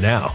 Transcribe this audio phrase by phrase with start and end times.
[0.00, 0.34] now.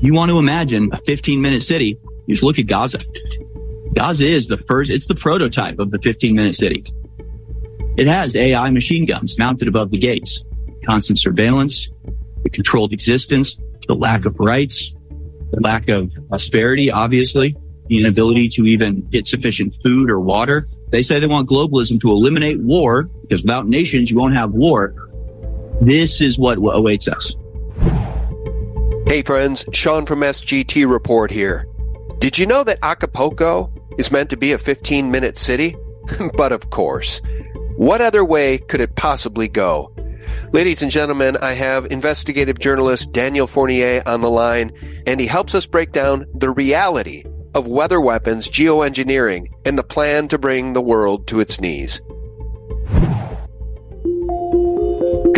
[0.00, 3.00] You want to imagine a 15 minute city, you just look at Gaza.
[3.94, 6.84] Gaza is the first, it's the prototype of the 15 minute city.
[7.96, 10.44] It has AI machine guns mounted above the gates,
[10.88, 11.90] constant surveillance,
[12.44, 13.58] the controlled existence,
[13.88, 14.94] the lack of rights,
[15.50, 17.56] the lack of prosperity, obviously,
[17.88, 20.68] the inability to even get sufficient food or water.
[20.90, 24.94] They say they want globalism to eliminate war because without nations, you won't have war.
[25.80, 27.34] This is what awaits us.
[29.08, 31.66] Hey friends, Sean from SGT Report here.
[32.18, 35.74] Did you know that Acapulco is meant to be a 15 minute city?
[36.36, 37.22] but of course.
[37.76, 39.94] What other way could it possibly go?
[40.52, 44.72] Ladies and gentlemen, I have investigative journalist Daniel Fournier on the line,
[45.06, 50.28] and he helps us break down the reality of weather weapons, geoengineering, and the plan
[50.28, 52.02] to bring the world to its knees.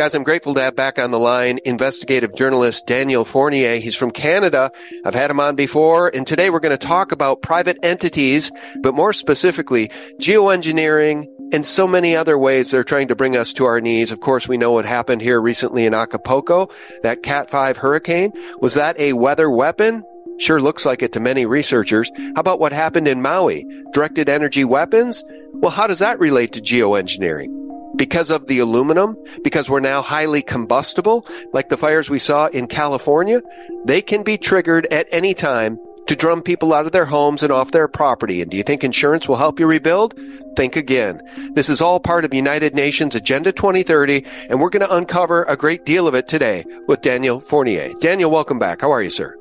[0.01, 3.77] Guys, I'm grateful to have back on the line investigative journalist Daniel Fournier.
[3.77, 4.71] He's from Canada.
[5.05, 8.51] I've had him on before, and today we're going to talk about private entities,
[8.81, 9.89] but more specifically,
[10.19, 14.11] geoengineering and so many other ways they're trying to bring us to our knees.
[14.11, 16.71] Of course, we know what happened here recently in Acapulco,
[17.03, 18.33] that Cat 5 hurricane.
[18.59, 20.03] Was that a weather weapon?
[20.39, 22.11] Sure looks like it to many researchers.
[22.17, 23.67] How about what happened in Maui?
[23.93, 25.23] Directed energy weapons?
[25.53, 27.70] Well, how does that relate to geoengineering?
[28.01, 29.15] Because of the aluminum,
[29.45, 33.43] because we're now highly combustible, like the fires we saw in California,
[33.85, 37.53] they can be triggered at any time to drum people out of their homes and
[37.53, 38.41] off their property.
[38.41, 40.19] And do you think insurance will help you rebuild?
[40.57, 41.21] Think again.
[41.53, 45.55] This is all part of United Nations Agenda 2030, and we're going to uncover a
[45.55, 47.93] great deal of it today with Daniel Fournier.
[48.01, 48.81] Daniel, welcome back.
[48.81, 49.37] How are you, sir?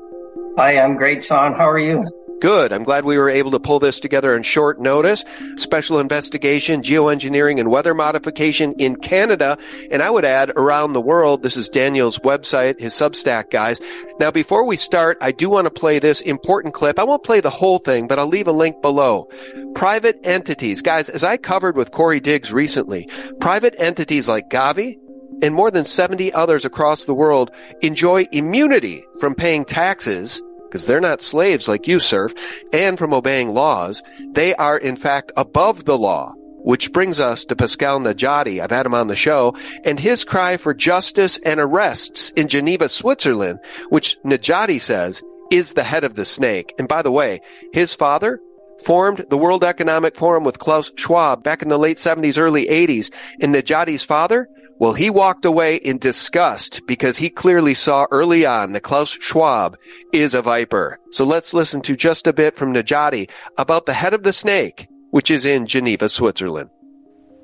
[0.58, 1.54] Hi, I'm great, Sean.
[1.54, 2.19] How are you?
[2.42, 2.72] Good.
[2.72, 5.26] I'm glad we were able to pull this together in short notice.
[5.58, 9.58] Special investigation, geoengineering, and weather modification in Canada.
[9.92, 11.44] And I would add around the world.
[11.44, 13.82] This is Daniel's website, his Substack, guys.
[14.20, 16.98] Now, before we start, I do want to play this important clip.
[16.98, 19.28] I won't play the whole thing, but I'll leave a link below.
[19.76, 20.82] Private entities.
[20.82, 23.10] Guys, as I covered with Corey Diggs recently,
[23.42, 24.98] private entities like Gavi,
[25.42, 27.52] and more than 70 others across the world
[27.82, 32.34] enjoy immunity from paying taxes because they're not slaves like you, serf,
[32.72, 34.04] and from obeying laws.
[34.32, 36.34] They are, in fact, above the law.
[36.62, 38.62] Which brings us to Pascal Najadi.
[38.62, 39.56] I've had him on the show
[39.86, 45.84] and his cry for justice and arrests in Geneva, Switzerland, which Najadi says is the
[45.84, 46.74] head of the snake.
[46.78, 47.40] And by the way,
[47.72, 48.42] his father
[48.84, 53.14] formed the World Economic Forum with Klaus Schwab back in the late 70s, early 80s.
[53.42, 54.50] And Najadi's father
[54.80, 59.78] well, he walked away in disgust because he clearly saw early on that Klaus Schwab
[60.14, 60.98] is a viper.
[61.12, 64.88] So let's listen to just a bit from Najadi about the head of the snake,
[65.12, 66.70] which is in Geneva, Switzerland.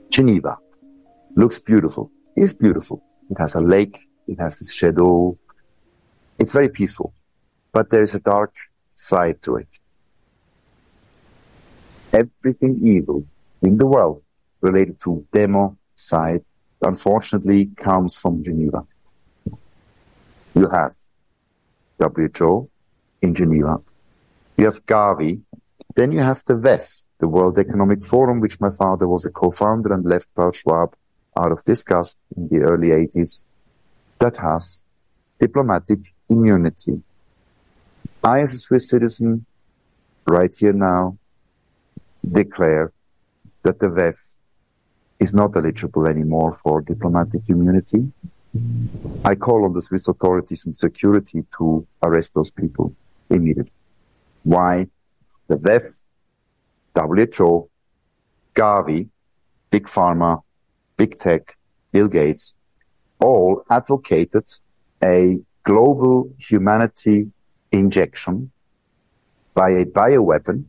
[0.10, 0.58] Geneva
[1.36, 2.10] looks beautiful.
[2.38, 3.04] It's beautiful.
[3.30, 4.08] It has a lake.
[4.28, 5.38] It has this shadow.
[6.40, 7.14] It's very peaceful,
[7.74, 8.54] but there is a dark
[8.96, 9.68] side to it.
[12.14, 13.26] Everything evil
[13.62, 14.24] in the world
[14.62, 16.46] related to demo side
[16.82, 18.86] unfortunately comes from Geneva.
[20.54, 20.96] You have
[22.00, 22.70] WHO
[23.22, 23.82] in Geneva.
[24.58, 25.42] You have Gavi.
[25.96, 29.94] Then you have the WEF, the World Economic Forum, which my father was a co-founder
[29.94, 30.96] and left Klaus Schwab
[31.38, 33.44] out of disgust in the early 80s,
[34.20, 34.86] that has
[35.40, 37.02] diplomatic immunity.
[38.24, 39.46] I, as a Swiss citizen,
[40.26, 41.18] right here now,
[42.30, 42.92] declare
[43.64, 44.36] that the WEF
[45.20, 48.12] is not eligible anymore for diplomatic immunity.
[49.24, 52.94] I call on the Swiss authorities and security to arrest those people
[53.30, 53.72] immediately.
[54.44, 54.88] Why?
[55.48, 56.06] The WEF,
[56.96, 57.70] WHO,
[58.54, 59.10] Gavi,
[59.70, 60.42] Big Pharma,
[60.98, 61.58] Big Tech,
[61.92, 62.56] Bill Gates,
[63.20, 64.46] all advocated
[65.04, 67.32] a global humanity
[67.72, 68.52] injection
[69.54, 70.66] by a bioweapon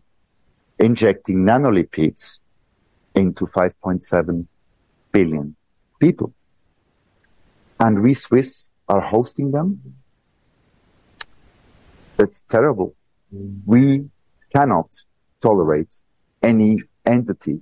[0.78, 2.40] injecting nanolipids
[3.16, 4.46] into 5.7
[5.10, 5.56] billion
[5.98, 6.32] people.
[7.80, 9.80] And we Swiss are hosting them.
[12.16, 12.94] That's terrible.
[13.66, 14.08] We
[14.52, 14.94] cannot
[15.40, 16.00] tolerate
[16.42, 17.60] any entity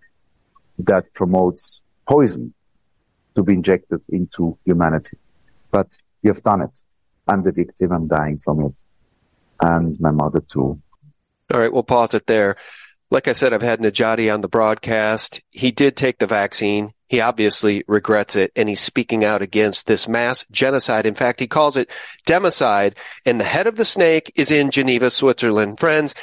[0.78, 2.52] that promotes poison
[3.34, 5.16] to be injected into humanity.
[5.70, 5.88] But
[6.22, 6.78] you've done it.
[7.26, 7.92] I'm the victim.
[7.92, 8.74] I'm dying from it.
[9.60, 10.80] And my mother too.
[11.52, 12.56] All right, we'll pause it there.
[13.10, 15.40] Like I said, I've had Najadi on the broadcast.
[15.50, 16.92] He did take the vaccine.
[17.08, 21.06] He obviously regrets it and he's speaking out against this mass genocide.
[21.06, 21.90] In fact, he calls it
[22.26, 25.78] democide and the head of the snake is in Geneva, Switzerland.
[25.78, 26.14] Friends,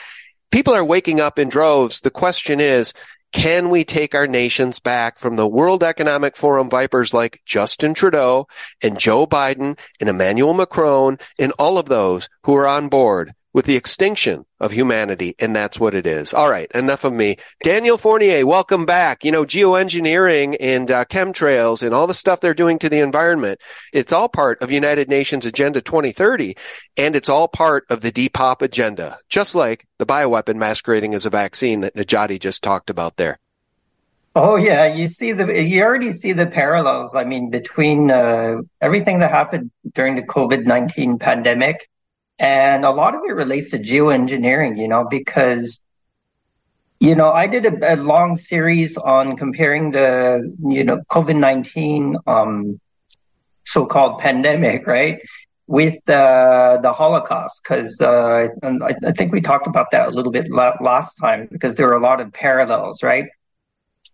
[0.51, 2.01] people are waking up in droves.
[2.01, 2.93] The question is,
[3.31, 8.47] can we take our nations back from the World Economic Forum vipers like Justin Trudeau
[8.81, 13.65] and Joe Biden and Emmanuel Macron and all of those who are on board with
[13.65, 16.33] the extinction of humanity, and that's what it is.
[16.33, 17.37] All right, enough of me.
[17.63, 19.23] Daniel Fournier, welcome back.
[19.23, 23.59] You know, geoengineering and uh, chemtrails and all the stuff they're doing to the environment,
[23.93, 26.55] it's all part of United Nations Agenda 2030,
[26.97, 31.29] and it's all part of the Depop agenda, just like the bioweapon masquerading as a
[31.29, 33.39] vaccine that Najadi just talked about there.
[34.33, 37.15] Oh yeah, you see the you already see the parallels.
[37.15, 41.89] I mean, between uh, everything that happened during the COVID nineteen pandemic
[42.41, 45.79] and a lot of it relates to geoengineering, you know, because,
[46.99, 52.17] you know, I did a, a long series on comparing the, you know, COVID 19
[52.25, 52.81] um,
[53.63, 55.19] so called pandemic, right?
[55.67, 60.31] With the the Holocaust, because uh, I, I, think we talked about that a little
[60.31, 63.27] bit last time, because there are a lot of parallels, right?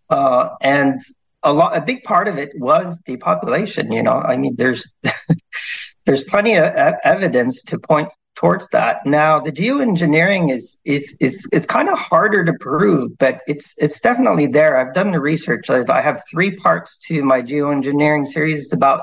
[0.10, 1.00] Uh, and
[1.44, 3.92] a lot, a big part of it was depopulation.
[3.92, 4.92] You know, I mean, there's
[6.08, 6.64] there's plenty of
[7.04, 9.06] evidence to point towards that.
[9.06, 14.00] Now, the geoengineering is is is it's kind of harder to prove, but it's it's
[14.00, 14.78] definitely there.
[14.78, 15.70] I've done the research.
[15.70, 18.64] I have three parts to my geoengineering series.
[18.64, 19.02] It's about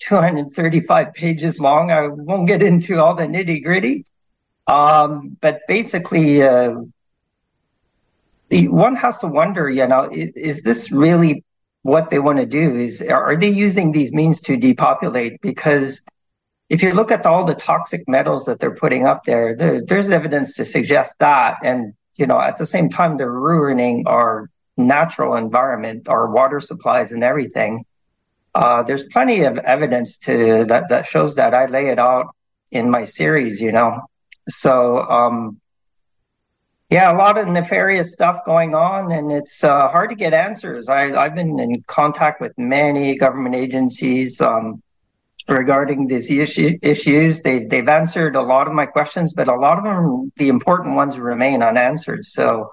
[0.00, 1.90] 235 pages long.
[1.90, 4.04] I won't get into all the nitty gritty,
[4.66, 6.74] um, but basically, uh,
[8.50, 9.70] one has to wonder.
[9.70, 11.44] You know, is, is this really
[11.80, 12.76] what they want to do?
[12.76, 15.40] Is are they using these means to depopulate?
[15.40, 16.04] Because
[16.72, 20.08] if you look at all the toxic metals that they're putting up there, there, there's
[20.08, 21.58] evidence to suggest that.
[21.62, 24.48] And, you know, at the same time, they're ruining our
[24.78, 27.84] natural environment, our water supplies and everything.
[28.54, 32.34] Uh, there's plenty of evidence to that, that shows that I lay it out
[32.70, 34.00] in my series, you know.
[34.48, 35.60] So, um,
[36.88, 40.88] yeah, a lot of nefarious stuff going on, and it's uh, hard to get answers.
[40.88, 44.40] I, have been in contact with many government agencies.
[44.40, 44.82] Um,
[45.48, 47.42] regarding these issue, issues.
[47.42, 50.94] They've, they've answered a lot of my questions, but a lot of them, the important
[50.94, 52.24] ones remain unanswered.
[52.24, 52.70] So,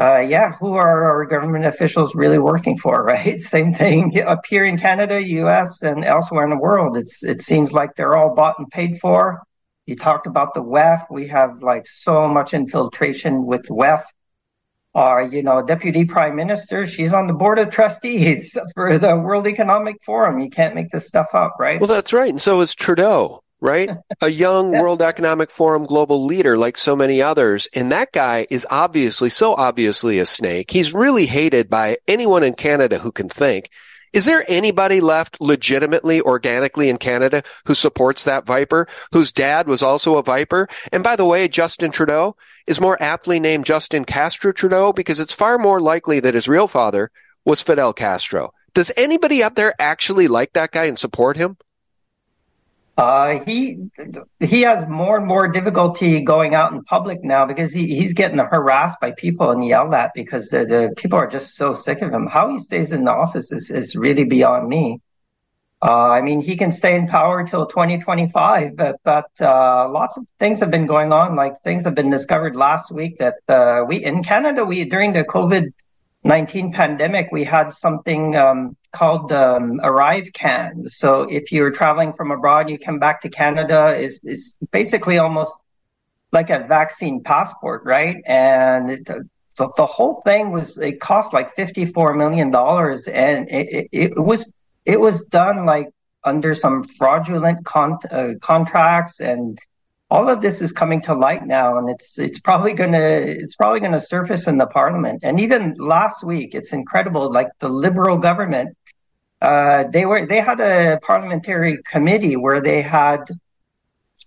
[0.00, 3.40] uh, yeah, who are our government officials really working for, right?
[3.40, 6.96] Same thing up here in Canada, US, and elsewhere in the world.
[6.96, 9.42] It's It seems like they're all bought and paid for.
[9.86, 11.06] You talked about the WEF.
[11.10, 14.04] We have like so much infiltration with WEF
[14.94, 16.86] our, you know, deputy prime minister.
[16.86, 20.40] She's on the board of trustees for the World Economic Forum.
[20.40, 21.80] You can't make this stuff up, right?
[21.80, 22.30] Well, that's right.
[22.30, 23.90] And so is Trudeau, right?
[24.20, 24.72] A young.
[24.72, 27.68] World Economic Forum global leader like so many others.
[27.74, 30.70] And that guy is obviously, so obviously a snake.
[30.70, 33.70] He's really hated by anyone in Canada who can think.
[34.12, 39.82] Is there anybody left legitimately, organically in Canada who supports that Viper, whose dad was
[39.82, 40.68] also a Viper?
[40.92, 45.32] And by the way, Justin Trudeau is more aptly named Justin Castro Trudeau because it's
[45.32, 47.10] far more likely that his real father
[47.44, 48.52] was Fidel Castro.
[48.74, 51.56] Does anybody up there actually like that guy and support him?
[52.98, 53.78] Uh, he
[54.38, 58.38] he has more and more difficulty going out in public now because he, he's getting
[58.38, 62.12] harassed by people and yelled at because the, the people are just so sick of
[62.12, 62.26] him.
[62.26, 65.00] How he stays in the office is, is really beyond me.
[65.82, 70.24] Uh, I mean, he can stay in power till 2025, but, but uh, lots of
[70.38, 71.34] things have been going on.
[71.34, 75.24] Like things have been discovered last week that uh, we in Canada, we during the
[75.24, 75.72] COVID
[76.24, 80.88] 19 pandemic, we had something um, called um, ArriveCAN.
[80.88, 85.52] So if you're traveling from abroad, you come back to Canada, is is basically almost
[86.30, 88.22] like a vaccine passport, right?
[88.26, 93.88] And it, the, the whole thing was it cost like 54 million dollars, and it,
[93.92, 94.50] it, it was
[94.84, 95.88] it was done like
[96.24, 99.58] under some fraudulent con- uh, contracts and
[100.12, 103.06] all of this is coming to light now, and it's it's probably gonna
[103.42, 105.20] it's probably gonna surface in the parliament.
[105.22, 107.32] And even last week, it's incredible.
[107.32, 108.76] Like the Liberal government,
[109.40, 113.22] uh, they were they had a parliamentary committee where they had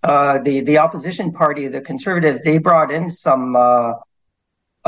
[0.01, 2.41] uh, the the opposition party, the Conservatives.
[2.41, 3.55] They brought in some.
[3.55, 3.93] Uh,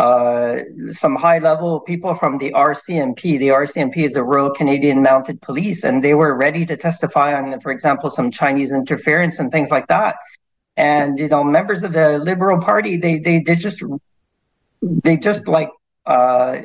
[0.08, 0.60] uh,
[0.92, 3.40] some high level people from the RCMP.
[3.40, 7.60] The RCMP is the Royal Canadian Mounted Police, and they were ready to testify on,
[7.62, 10.18] for example, some Chinese interference and things like that
[10.78, 13.84] and you know members of the liberal party they they they just
[14.82, 15.70] they just like
[16.06, 16.58] uh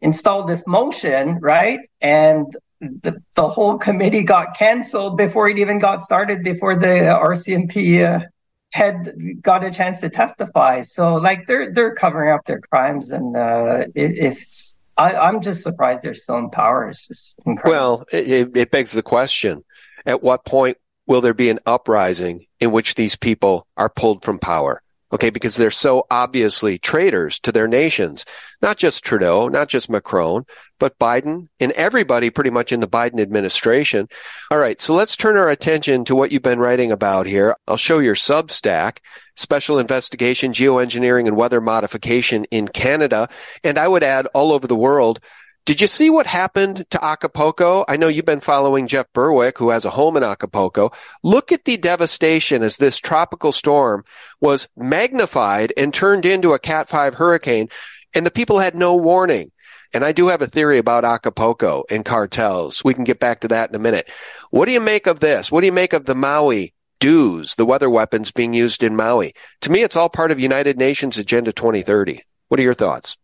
[0.00, 1.80] installed this motion, right?
[2.00, 2.46] And
[2.80, 8.26] the, the whole committee got canceled before it even got started, before the RCMP uh,
[8.70, 10.82] head got a chance to testify.
[10.82, 14.76] So, like, they're they're covering up their crimes, and uh, it, it's.
[14.98, 16.88] I, I'm just surprised they're still in power.
[16.88, 17.70] It's just incredible.
[17.70, 19.64] Well, it, it begs the question:
[20.06, 24.38] At what point will there be an uprising in which these people are pulled from
[24.38, 24.82] power?
[25.12, 28.24] Okay, because they're so obviously traitors to their nations.
[28.60, 30.44] Not just Trudeau, not just Macron,
[30.80, 34.08] but Biden and everybody pretty much in the Biden administration.
[34.50, 37.54] All right, so let's turn our attention to what you've been writing about here.
[37.68, 38.98] I'll show your Substack,
[39.36, 43.28] Special Investigation, Geoengineering and Weather Modification in Canada,
[43.62, 45.20] and I would add all over the world.
[45.66, 47.84] Did you see what happened to Acapulco?
[47.88, 50.92] I know you've been following Jeff Berwick, who has a home in Acapulco.
[51.24, 54.04] Look at the devastation as this tropical storm
[54.40, 57.68] was magnified and turned into a Cat 5 hurricane,
[58.14, 59.50] and the people had no warning.
[59.92, 62.84] And I do have a theory about Acapulco and cartels.
[62.84, 64.08] We can get back to that in a minute.
[64.50, 65.50] What do you make of this?
[65.50, 69.34] What do you make of the Maui DEWs, the weather weapons being used in Maui?
[69.62, 72.22] To me, it's all part of United Nations Agenda 2030.
[72.46, 73.16] What are your thoughts?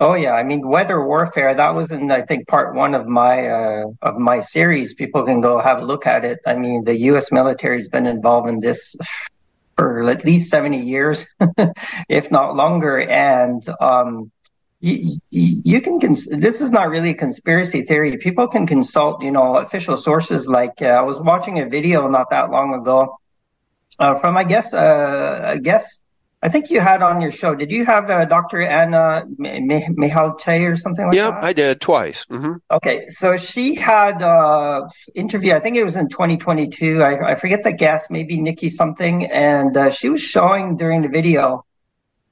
[0.00, 1.54] Oh yeah, I mean weather warfare.
[1.54, 4.94] That was in I think part one of my uh, of my series.
[4.94, 6.38] People can go have a look at it.
[6.46, 7.32] I mean the U.S.
[7.32, 8.94] military's been involved in this
[9.76, 11.26] for at least seventy years,
[12.08, 13.00] if not longer.
[13.00, 14.30] And um,
[14.80, 18.16] you, you can cons- this is not really a conspiracy theory.
[18.18, 20.46] People can consult you know official sources.
[20.46, 23.18] Like uh, I was watching a video not that long ago
[23.98, 26.00] uh, from I guess uh, I guess
[26.40, 27.54] I think you had on your show.
[27.56, 28.62] Did you have uh, Dr.
[28.62, 31.36] Ana Mihalcea or something like yep, that?
[31.36, 32.26] Yep, I did twice.
[32.26, 32.52] Mm-hmm.
[32.70, 35.54] Okay, so she had uh interview.
[35.54, 37.02] I think it was in 2022.
[37.02, 41.08] I, I forget the guest, maybe Nikki something, and uh, she was showing during the
[41.08, 41.64] video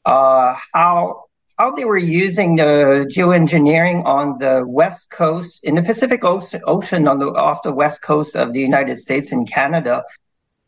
[0.04, 1.24] uh, how
[1.58, 7.18] how they were using the geoengineering on the west coast in the Pacific Ocean on
[7.18, 10.04] the off the west coast of the United States and Canada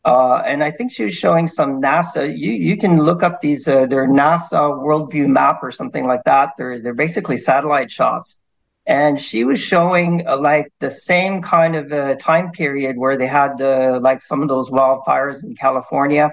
[0.09, 2.23] uh, and I think she was showing some NASA.
[2.43, 3.67] You you can look up these.
[3.67, 6.53] Uh, they're NASA Worldview map or something like that.
[6.57, 8.41] They're they're basically satellite shots.
[8.87, 13.27] And she was showing uh, like the same kind of uh, time period where they
[13.27, 13.59] had
[14.01, 16.31] like some of those wildfires in California,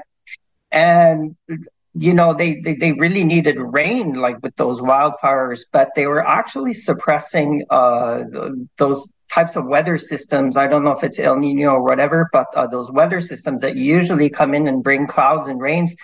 [0.73, 1.37] and
[2.07, 6.27] you know they, they they really needed rain like with those wildfires, but they were
[6.27, 8.23] actually suppressing uh,
[8.79, 10.57] those types of weather systems.
[10.57, 13.77] I don't know if it's El Nino or whatever, but uh, those weather systems that
[13.77, 15.95] usually come in and bring clouds and rains.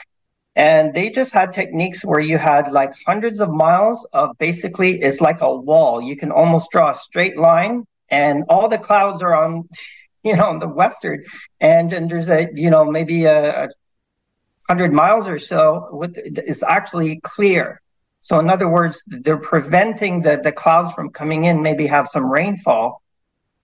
[0.54, 5.22] And they just had techniques where you had like hundreds of miles of basically it's
[5.22, 6.02] like a wall.
[6.02, 9.66] You can almost draw a straight line and all the clouds are on,
[10.22, 11.24] you know, the western
[11.58, 13.68] and, and there's a, you know, maybe a, a
[14.68, 17.80] hundred miles or so with, is actually clear.
[18.20, 22.30] So in other words, they're preventing the, the clouds from coming in, maybe have some
[22.30, 23.01] rainfall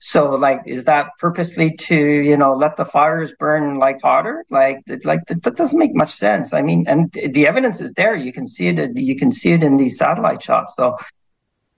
[0.01, 4.45] so like, is that purposely to, you know, let the fires burn like hotter?
[4.49, 6.55] Like, like that, doesn't make much sense.
[6.55, 8.15] I mean, and the evidence is there.
[8.15, 8.97] You can see it.
[8.97, 10.77] You can see it in these satellite shots.
[10.77, 10.97] So,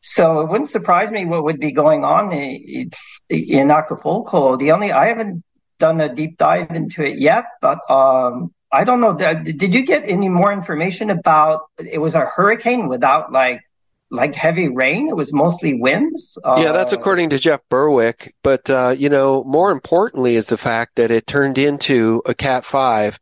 [0.01, 2.91] so it wouldn't surprise me what would be going on in,
[3.29, 4.57] in Acapulco.
[4.57, 5.43] The only, I haven't
[5.79, 9.15] done a deep dive into it yet, but, um, I don't know.
[9.15, 13.63] Did you get any more information about it was a hurricane without like
[14.11, 15.09] like heavy rain.
[15.09, 16.39] It was mostly winds.
[16.45, 18.35] yeah, that's uh, according to Jeff Berwick.
[18.43, 22.65] But, uh, you know, more importantly is the fact that it turned into a Cat
[22.65, 23.19] 5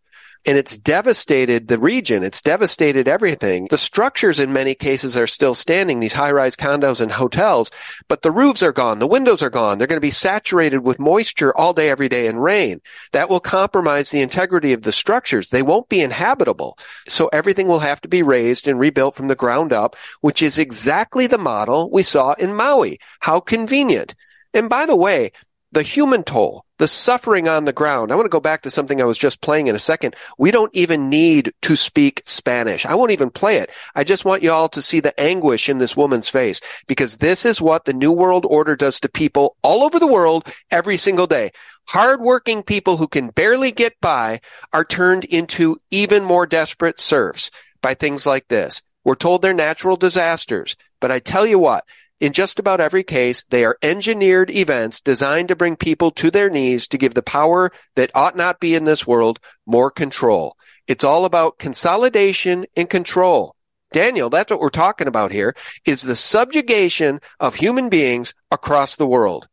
[0.46, 2.22] and it's devastated the region.
[2.22, 3.66] It's devastated everything.
[3.70, 7.70] The structures in many cases are still standing, these high-rise condos and hotels,
[8.09, 8.98] but the roofs are gone.
[8.98, 9.79] The windows are gone.
[9.79, 12.81] They're going to be saturated with moisture all day, every day and rain.
[13.12, 15.51] That will compromise the integrity of the structures.
[15.51, 16.79] They won't be inhabitable.
[17.07, 20.59] So everything will have to be raised and rebuilt from the ground up, which is
[20.59, 22.98] exactly the model we saw in Maui.
[23.20, 24.14] How convenient.
[24.55, 25.33] And by the way,
[25.72, 28.11] the human toll, the suffering on the ground.
[28.11, 30.16] I want to go back to something I was just playing in a second.
[30.38, 32.87] We don't even need to speak Spanish.
[32.87, 33.70] I won't even play it.
[33.94, 37.44] I just want you all to see the anguish in this woman's face because this
[37.44, 41.26] is what the New World Order does to people all over the world every single
[41.26, 41.50] day.
[41.88, 44.40] Hardworking people who can barely get by
[44.72, 47.50] are turned into even more desperate serfs
[47.83, 48.83] by things like this.
[49.04, 51.85] We're told they're natural disasters, but I tell you what,
[52.20, 56.50] in just about every case, they are engineered events designed to bring people to their
[56.50, 60.57] knees to give the power that ought not be in this world more control.
[60.87, 63.54] It's all about consolidation and control.
[63.92, 65.54] Daniel, that's what we're talking about here,
[65.87, 69.48] is the subjugation of human beings across the world.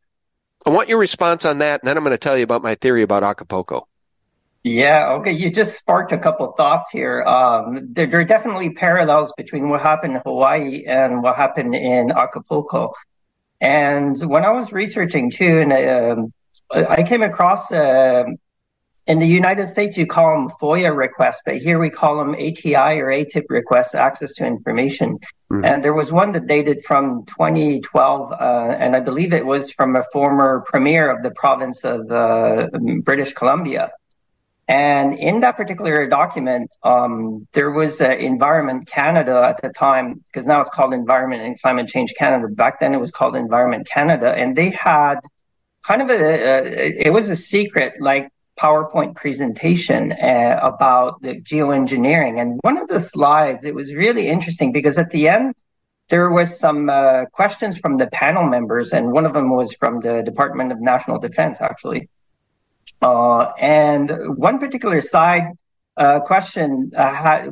[0.66, 2.74] I want your response on that, and then I'm going to tell you about my
[2.74, 3.86] theory about Acapulco.
[4.66, 5.30] Yeah, okay.
[5.30, 7.22] You just sparked a couple thoughts here.
[7.22, 12.10] Um, there, there, are definitely parallels between what happened in Hawaii and what happened in
[12.10, 12.92] Acapulco.
[13.60, 16.32] And when I was researching too, and um,
[16.72, 18.24] I came across uh,
[19.06, 22.98] in the United States, you call them FOIA requests, but here we call them ATI
[22.98, 25.20] or ATIP requests, access to information.
[25.48, 25.64] Mm-hmm.
[25.64, 28.34] And there was one that dated from 2012, uh,
[28.80, 32.66] and I believe it was from a former premier of the province of uh,
[33.04, 33.92] British Columbia.
[34.68, 40.44] And in that particular document, um, there was uh, Environment Canada at the time, because
[40.44, 42.48] now it's called Environment and Climate Change Canada.
[42.48, 44.34] Back then it was called Environment Canada.
[44.34, 45.20] And they had
[45.86, 52.40] kind of a, a it was a secret, like PowerPoint presentation uh, about the geoengineering.
[52.40, 55.54] And one of the slides, it was really interesting because at the end,
[56.08, 60.00] there was some uh, questions from the panel members, and one of them was from
[60.00, 62.08] the Department of National Defense, actually.
[63.02, 65.52] Uh, and one particular side
[65.96, 67.48] uh, question uh,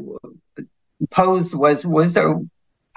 [1.10, 2.38] posed was: Was there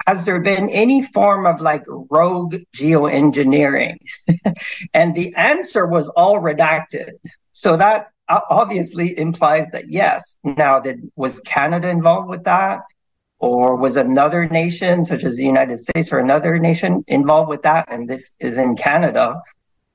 [0.06, 3.98] has there been any form of like rogue geoengineering?
[4.94, 7.12] and the answer was all redacted.
[7.52, 10.36] So that obviously implies that yes.
[10.44, 12.80] Now, did was Canada involved with that?
[13.40, 17.86] Or was another nation, such as the United States or another nation, involved with that?
[17.88, 19.40] And this is in Canada.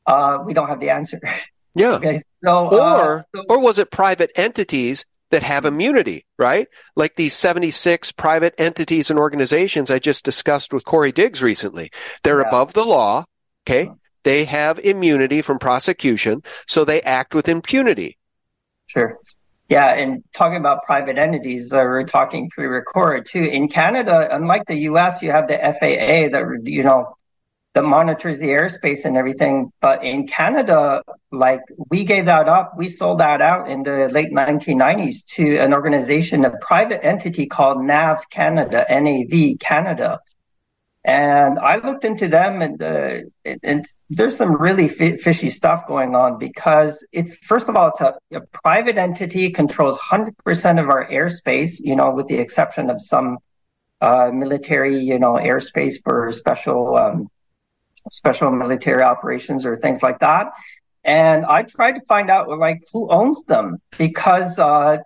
[0.05, 1.19] Uh, we don't have the answer.
[1.75, 1.93] Yeah.
[1.93, 2.21] Okay.
[2.43, 6.67] So, uh, or uh, so, or was it private entities that have immunity, right?
[6.95, 11.89] Like these 76 private entities and organizations I just discussed with Corey Diggs recently.
[12.23, 12.47] They're yeah.
[12.47, 13.25] above the law.
[13.67, 13.89] Okay.
[14.23, 18.17] They have immunity from prosecution, so they act with impunity.
[18.87, 19.17] Sure.
[19.69, 23.43] Yeah, and talking about private entities, uh, we're talking pre-recorded too.
[23.43, 27.15] In Canada, unlike the U.S., you have the FAA that you know
[27.73, 29.71] that monitors the airspace and everything.
[29.81, 34.31] But in Canada, like we gave that up, we sold that out in the late
[34.31, 40.19] 1990s to an organization, a private entity called NAV Canada, NAV Canada.
[41.05, 43.17] And I looked into them, and, uh,
[43.61, 47.99] and there's some really f- fishy stuff going on because it's first of all, it's
[47.99, 53.01] a, a private entity controls 100% of our airspace, you know, with the exception of
[53.01, 53.39] some
[53.99, 57.27] uh, military, you know, airspace for special um,
[58.11, 60.51] special military operations or things like that.
[61.05, 64.97] And I tried to find out like who owns them because uh,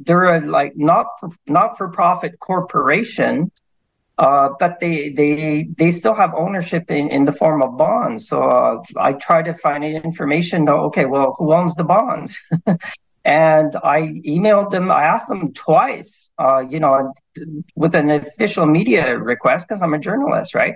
[0.00, 3.50] they're a like not for, not for profit corporation
[4.18, 8.28] uh, but they they they still have ownership in, in the form of bonds.
[8.28, 10.68] So uh, I try to find information.
[10.68, 12.38] Okay, well, who owns the bonds?
[13.24, 14.90] and I emailed them.
[14.90, 16.30] I asked them twice.
[16.38, 17.12] Uh, you know,
[17.74, 20.74] with an official media request because I'm a journalist, right?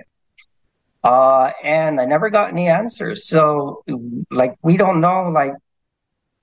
[1.03, 3.27] Uh, and I never got any answers.
[3.27, 3.83] So,
[4.31, 5.53] like, we don't know like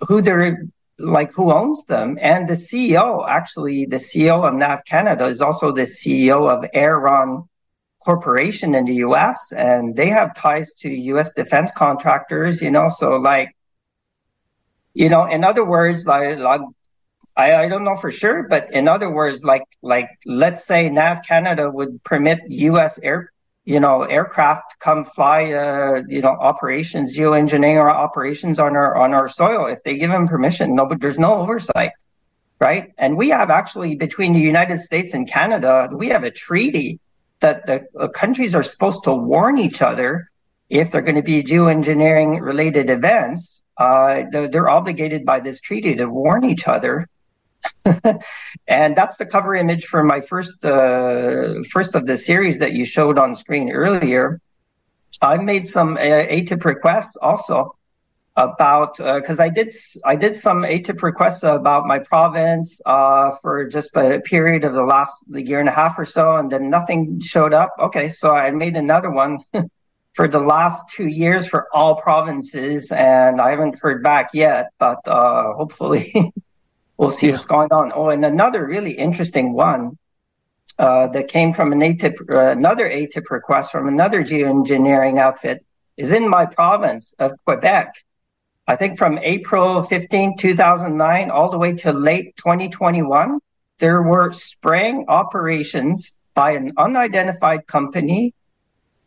[0.00, 0.64] who they're
[0.98, 2.18] like who owns them.
[2.20, 7.44] And the CEO, actually, the CEO of NAV Canada is also the CEO of Aeron
[8.02, 12.88] Corporation in the US, and they have ties to US defense contractors, you know.
[12.88, 13.54] So, like,
[14.94, 16.60] you know, in other words, like, like
[17.36, 21.24] I, I don't know for sure, but in other words, like, like, let's say NAV
[21.26, 23.32] Canada would permit US air
[23.66, 29.12] you know, aircraft come fly, uh, you know, operations, geoengineering or operations on our on
[29.12, 29.66] our soil.
[29.66, 31.90] If they give them permission, no, but there's no oversight,
[32.60, 32.92] right?
[32.96, 37.00] And we have actually between the United States and Canada, we have a treaty
[37.40, 40.30] that the uh, countries are supposed to warn each other
[40.70, 43.62] if they're going to be geoengineering related events.
[43.76, 47.08] Uh, they're, they're obligated by this treaty to warn each other
[48.68, 52.84] and that's the cover image for my first uh, first of the series that you
[52.84, 54.40] showed on screen earlier.
[55.22, 57.76] I made some uh, ATIP requests also
[58.36, 59.74] about because uh, I did
[60.04, 64.84] I did some ATIP requests about my province uh, for just a period of the
[64.84, 67.74] last year and a half or so, and then nothing showed up.
[67.78, 69.38] Okay, so I made another one.
[70.16, 75.06] for the last two years for all provinces, and I haven't heard back yet, but
[75.06, 76.32] uh, hopefully
[76.96, 77.34] we'll see yeah.
[77.34, 77.92] what's going on.
[77.94, 79.98] Oh, and another really interesting one
[80.78, 85.64] uh, that came from an ATIP, uh, another ATIP request from another geoengineering outfit
[85.96, 87.94] is in my province of Quebec.
[88.66, 93.38] I think from April 15, 2009, all the way to late 2021,
[93.78, 98.34] there were spraying operations by an unidentified company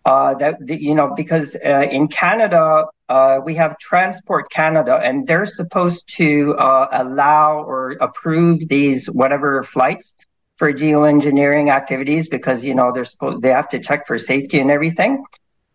[0.05, 5.47] uh, that, you know, because uh, in Canada, uh, we have Transport Canada, and they're
[5.47, 10.15] supposed to uh, allow or approve these whatever flights
[10.57, 14.69] for geoengineering activities because you know they're supposed they have to check for safety and
[14.69, 15.23] everything.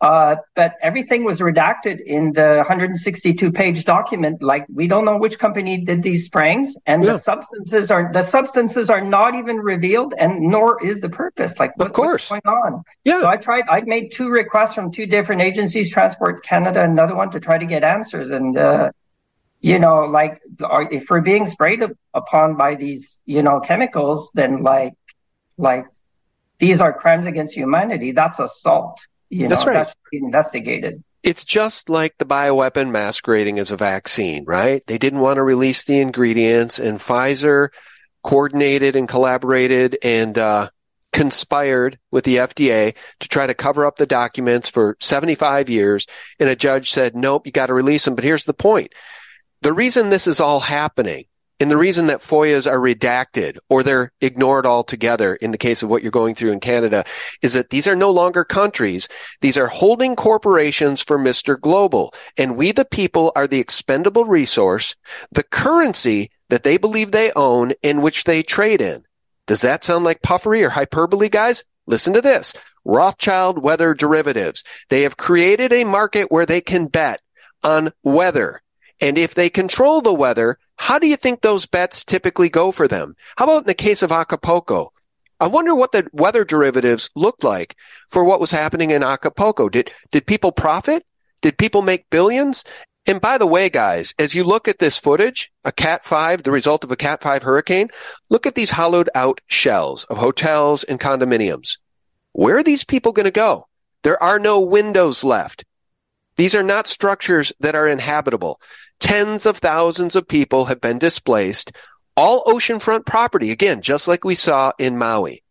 [0.05, 4.43] Uh, but everything was redacted in the 162 page document.
[4.43, 7.13] Like we don't know which company did these sprayings, and yeah.
[7.13, 11.59] the substances are the substances are not even revealed, and nor is the purpose.
[11.59, 12.85] Like what, of course, what's going on?
[13.05, 13.21] Yeah.
[13.21, 13.65] So I tried.
[13.71, 17.67] I made two requests from two different agencies, Transport Canada, another one to try to
[17.67, 18.57] get answers, and.
[18.57, 18.91] Uh,
[19.61, 20.43] you know, like
[20.91, 24.93] if we're being sprayed upon by these, you know, chemicals, then like,
[25.57, 25.87] like
[26.59, 28.13] these are crimes against humanity.
[28.13, 29.01] That's assault.
[29.35, 29.95] You That's know, right.
[30.13, 31.03] Investigated.
[31.25, 34.81] It's just like the bioweapon masquerading as a vaccine, right?
[34.87, 37.71] They didn't want to release the ingredients, and Pfizer
[38.23, 40.69] coordinated and collaborated and uh,
[41.13, 46.07] conspired with the FDA to try to cover up the documents for 75 years.
[46.39, 48.15] And a judge said, nope, you got to release them.
[48.15, 48.93] But here's the point.
[49.63, 51.25] The reason this is all happening
[51.61, 55.89] and the reason that FOIAs are redacted or they're ignored altogether in the case of
[55.89, 57.05] what you're going through in Canada
[57.43, 59.09] is that these are no longer countries.
[59.41, 61.61] These are holding corporations for Mr.
[61.61, 62.13] Global.
[62.37, 64.97] And we, the people, are the expendable resource,
[65.31, 69.05] the currency that they believe they own in which they trade in.
[69.47, 71.65] Does that sound like puffery or hyperbole, guys?
[71.87, 72.55] Listen to this.
[72.85, 74.65] Rothschild Weather Derivatives.
[74.89, 77.21] They have created a market where they can bet
[77.63, 78.63] on weather.
[79.01, 82.89] And if they control the weather, how do you think those bets typically go for
[82.89, 83.17] them?
[83.37, 84.93] How about in the case of Acapulco?
[85.41, 87.77] I wonder what the weather derivatives looked like
[88.09, 89.69] for what was happening in Acapulco.
[89.69, 91.05] Did, did people profit?
[91.43, 92.65] Did people make billions?
[93.07, 96.51] And by the way, guys, as you look at this footage, a Cat 5, the
[96.51, 97.89] result of a Cat 5 hurricane,
[98.31, 101.79] look at these hollowed out shells of hotels and condominiums.
[102.33, 103.69] Where are these people going to go?
[104.05, 105.65] There are no windows left.
[106.37, 108.61] These are not structures that are inhabitable.
[109.01, 111.73] Tens of thousands of people have been displaced.
[112.17, 115.43] All oceanfront property, again, just like we saw in Maui.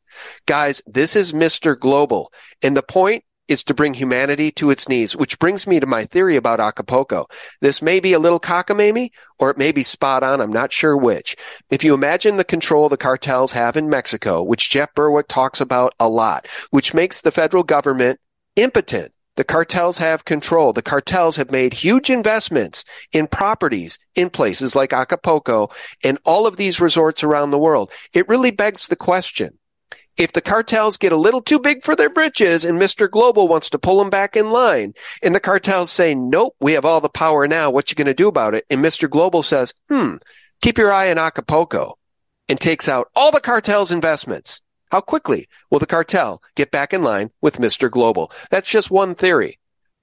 [0.45, 1.77] Guys, this is Mr.
[1.77, 2.31] Global.
[2.61, 6.05] And the point is to bring humanity to its knees, which brings me to my
[6.05, 7.27] theory about Acapulco.
[7.61, 10.39] This may be a little cockamamie or it may be spot on.
[10.39, 11.35] I'm not sure which.
[11.69, 15.93] If you imagine the control the cartels have in Mexico, which Jeff Berwick talks about
[15.99, 18.19] a lot, which makes the federal government
[18.55, 20.73] impotent the cartels have control.
[20.73, 25.69] The cartels have made huge investments in properties in places like Acapulco
[26.03, 27.91] and all of these resorts around the world.
[28.13, 29.57] It really begs the question.
[30.15, 33.09] If the cartels get a little too big for their britches and Mr.
[33.09, 34.93] Global wants to pull them back in line
[35.23, 37.71] and the cartels say, nope, we have all the power now.
[37.71, 38.65] What you going to do about it?
[38.69, 39.09] And Mr.
[39.09, 40.17] Global says, hmm,
[40.61, 41.97] keep your eye on Acapulco
[42.47, 44.61] and takes out all the cartel's investments
[44.93, 47.89] how quickly will the cartel get back in line with Mr.
[47.89, 48.31] Global?
[48.51, 49.57] That's just one theory.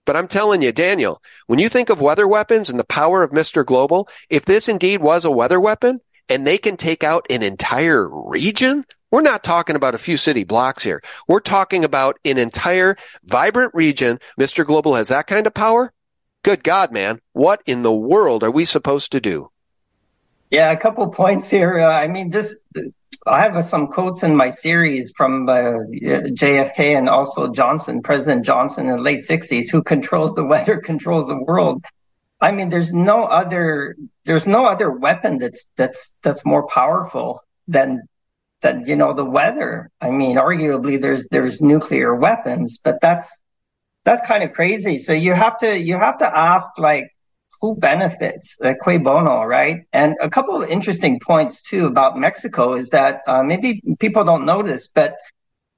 [0.04, 3.30] But I'm telling you, Daniel, when you think of weather weapons and the power of
[3.30, 3.64] Mr.
[3.64, 8.08] Global, if this indeed was a weather weapon and they can take out an entire
[8.10, 11.00] region, we're not talking about a few city blocks here.
[11.28, 14.18] We're talking about an entire vibrant region.
[14.40, 14.66] Mr.
[14.66, 15.92] Global has that kind of power.
[16.42, 17.20] Good God, man.
[17.32, 19.52] What in the world are we supposed to do?
[20.50, 21.80] Yeah, a couple points here.
[21.80, 22.58] Uh, I mean, just
[23.26, 28.88] I have some quotes in my series from uh, JFK and also Johnson, President Johnson
[28.88, 31.84] in the late 60s, who controls the weather, controls the world.
[32.40, 38.02] I mean, there's no other, there's no other weapon that's, that's, that's more powerful than,
[38.62, 39.90] than, you know, the weather.
[40.00, 43.42] I mean, arguably there's, there's nuclear weapons, but that's,
[44.04, 44.98] that's kind of crazy.
[44.98, 47.14] So you have to, you have to ask like,
[47.60, 49.84] who benefits, uh, cui bono, right?
[49.92, 54.46] And a couple of interesting points too about Mexico is that uh, maybe people don't
[54.46, 55.16] know this, but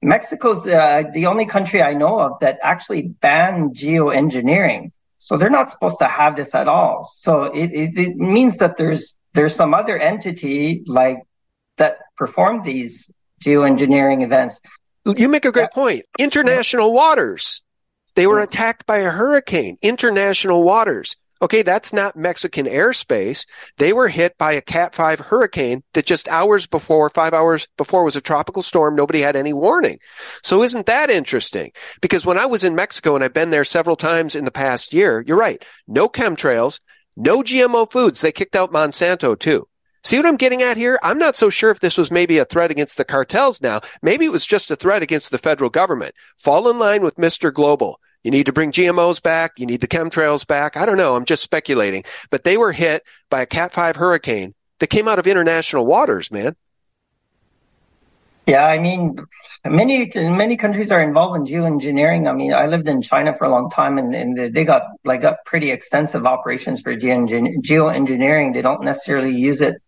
[0.01, 4.91] Mexico's uh, the only country I know of that actually banned geoengineering.
[5.17, 7.09] So they're not supposed to have this at all.
[7.13, 11.19] So it, it, it means that there's there's some other entity like
[11.77, 13.11] that performed these
[13.43, 14.59] geoengineering events.
[15.05, 16.05] You make a great point.
[16.19, 17.61] International waters.
[18.15, 19.77] They were attacked by a hurricane.
[19.81, 21.15] International waters.
[21.43, 23.45] Okay, that's not Mexican airspace.
[23.75, 28.05] They were hit by a Cat 5 hurricane that just hours before, five hours before
[28.05, 28.95] was a tropical storm.
[28.95, 29.99] Nobody had any warning.
[30.41, 31.73] So isn't that interesting?
[32.01, 34.93] Because when I was in Mexico and I've been there several times in the past
[34.93, 35.61] year, you're right.
[35.85, 36.79] No chemtrails,
[37.17, 38.21] no GMO foods.
[38.21, 39.67] They kicked out Monsanto too.
[40.05, 40.97] See what I'm getting at here?
[41.03, 43.81] I'm not so sure if this was maybe a threat against the cartels now.
[44.01, 46.15] Maybe it was just a threat against the federal government.
[46.37, 47.53] Fall in line with Mr.
[47.53, 47.99] Global.
[48.23, 49.53] You need to bring GMOs back.
[49.57, 50.77] You need the chemtrails back.
[50.77, 51.15] I don't know.
[51.15, 52.03] I'm just speculating.
[52.29, 56.31] But they were hit by a Cat 5 hurricane that came out of international waters,
[56.31, 56.55] man.
[58.45, 59.17] Yeah, I mean,
[59.63, 62.29] many many countries are involved in geoengineering.
[62.29, 65.21] I mean, I lived in China for a long time, and, and they got like
[65.21, 68.53] got pretty extensive operations for geoengineering.
[68.53, 69.81] They don't necessarily use it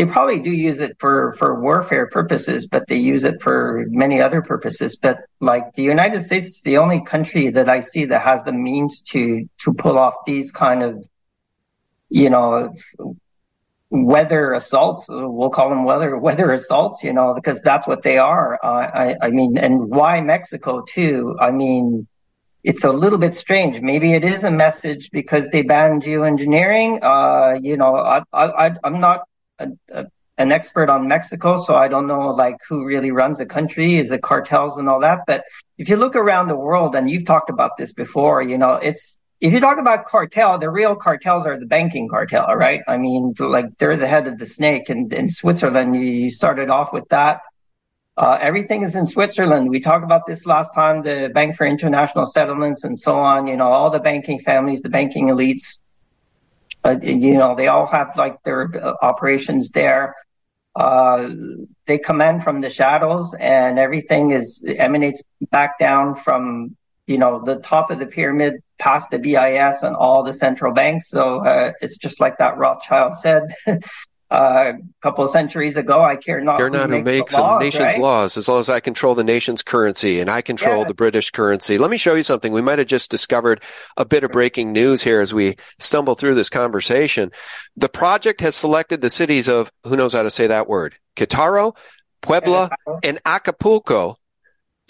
[0.00, 4.22] they probably do use it for for warfare purposes, but they use it for many
[4.22, 4.96] other purposes.
[4.96, 8.52] But like the United States is the only country that I see that has the
[8.52, 11.06] means to to pull off these kind of,
[12.08, 12.72] you know,
[13.90, 15.04] weather assaults.
[15.10, 18.58] We'll call them weather weather assaults, you know, because that's what they are.
[18.64, 21.36] Uh, I I mean, and why Mexico too?
[21.38, 22.06] I mean
[22.62, 23.80] it's a little bit strange.
[23.80, 27.02] Maybe it is a message because they banned geoengineering.
[27.02, 29.20] Uh, you know, I, I, I'm not
[29.60, 30.06] a, a,
[30.38, 34.08] an expert on Mexico, so I don't know like who really runs the country, is
[34.08, 35.20] the cartels and all that.
[35.26, 35.44] But
[35.78, 39.18] if you look around the world, and you've talked about this before, you know, it's
[39.40, 42.82] if you talk about cartel, the real cartels are the banking cartel, right?
[42.86, 44.90] I mean, like they're the head of the snake.
[44.90, 47.40] And in Switzerland, you started off with that.
[48.18, 49.70] Uh, everything is in Switzerland.
[49.70, 53.46] We talked about this last time, the Bank for International Settlements and so on.
[53.46, 55.80] You know, all the banking families, the banking elites,
[56.84, 58.70] uh, you know, they all have like their
[59.02, 60.14] operations there.
[60.76, 61.28] Uh,
[61.86, 67.56] they in from the shadows and everything is emanates back down from, you know, the
[67.60, 71.10] top of the pyramid past the BIS and all the central banks.
[71.10, 73.54] So uh, it's just like that Rothschild said.
[74.30, 76.00] a couple of centuries ago.
[76.00, 76.56] I care not.
[76.56, 78.00] Care not who, who makes a nation's right?
[78.00, 80.88] laws, as long as I control the nation's currency and I control yeah.
[80.88, 81.78] the British currency.
[81.78, 82.52] Let me show you something.
[82.52, 83.62] We might have just discovered
[83.96, 87.32] a bit of breaking news here as we stumble through this conversation.
[87.76, 91.76] The project has selected the cities of who knows how to say that word: Querétaro,
[92.22, 92.70] Puebla,
[93.02, 94.16] and Acapulco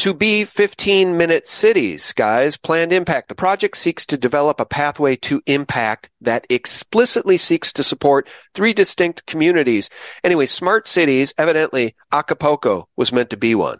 [0.00, 2.56] to be 15 minute cities, guys.
[2.56, 3.28] Planned impact.
[3.28, 8.72] The project seeks to develop a pathway to impact that explicitly seeks to support three
[8.72, 9.90] distinct communities.
[10.24, 13.76] Anyway, smart cities, evidently Acapulco was meant to be one.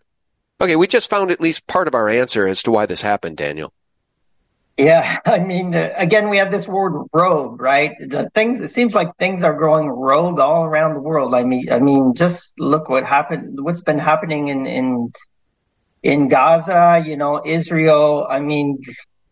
[0.61, 3.39] Okay, we just found at least part of our answer as to why this happened,
[3.39, 3.73] Daniel.
[4.77, 7.93] Yeah, I mean, uh, again, we have this word rogue, right?
[7.99, 11.35] The things, it seems like things are growing rogue all around the world.
[11.35, 15.13] I mean, I mean, just look what happened, what's been happening in, in
[16.03, 18.27] in Gaza, you know, Israel.
[18.29, 18.79] I mean,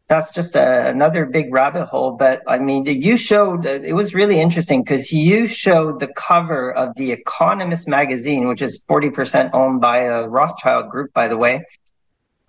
[0.08, 2.12] that's just a, another big rabbit hole.
[2.12, 6.94] But I mean, you showed it was really interesting because you showed the cover of
[6.96, 11.64] the Economist magazine, which is forty percent owned by a Rothschild group, by the way.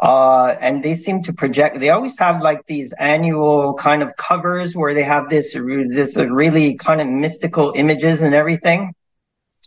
[0.01, 1.77] Uh, and they seem to project.
[1.81, 6.75] They always have like these annual kind of covers where they have this this really
[6.75, 8.93] kind of mystical images and everything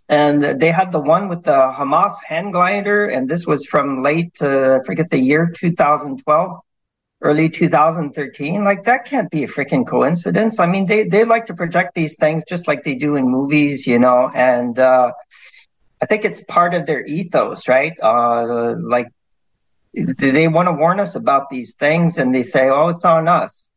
[0.09, 4.37] and they had the one with the Hamas hand glider, and this was from late,
[4.43, 6.61] uh, I forget the year, 2012,
[7.23, 8.65] early 2013.
[8.65, 10.59] Like that can't be a freaking coincidence.
[10.59, 13.87] I mean, they they like to project these things just like they do in movies,
[13.87, 15.13] you know, and uh,
[16.03, 17.95] I think it's part of their ethos, right?
[18.03, 19.09] Uh, like
[19.95, 23.71] they want to warn us about these things, and they say, "Oh, it's on us."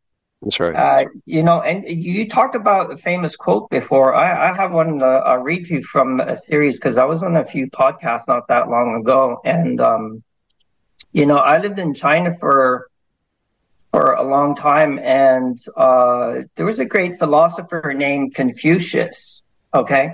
[0.46, 0.76] That's right.
[0.76, 4.14] Uh, you know, and you talked about a famous quote before.
[4.14, 7.36] I, I have one uh, I'll read you from a series because I was on
[7.36, 10.24] a few podcasts not that long ago, and um,
[11.12, 12.92] you know, I lived in China for
[13.92, 19.44] for a long time, and uh, there was a great philosopher named Confucius.
[19.74, 20.14] Okay,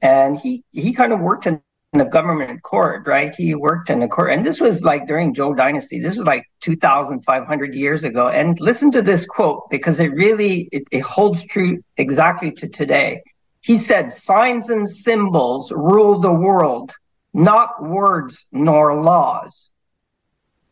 [0.00, 1.60] and he he kind of worked in
[1.92, 3.34] the government court, right?
[3.34, 5.98] He worked in the court, and this was like during Zhou Dynasty.
[6.00, 8.28] This was like 2,500 years ago.
[8.28, 13.22] And listen to this quote because it really it, it holds true exactly to today.
[13.62, 16.92] He said, "Signs and symbols rule the world,
[17.32, 19.72] not words nor laws."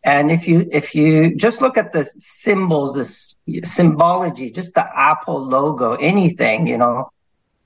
[0.05, 5.49] And if you if you just look at the symbols, the symbology, just the Apple
[5.49, 7.11] logo, anything, you know,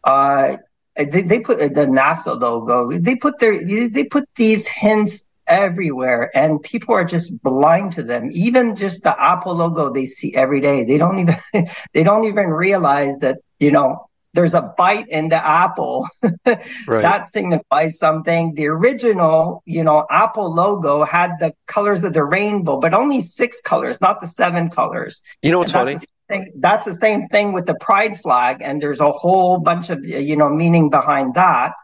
[0.05, 0.57] uh, uh,
[1.05, 2.99] they, they put uh, the NASA logo.
[2.99, 8.31] They put their they put these hints everywhere, and people are just blind to them.
[8.33, 10.85] Even just the Apple logo they see every day.
[10.85, 11.37] They don't even
[11.93, 16.63] they don't even realize that you know there's a bite in the apple right.
[16.87, 22.79] that signifies something the original you know apple logo had the colors of the rainbow
[22.79, 25.97] but only six colors not the seven colors you know what's funny
[26.31, 30.05] thing, that's the same thing with the pride flag, and there's a whole bunch of
[30.05, 31.75] you know meaning behind that.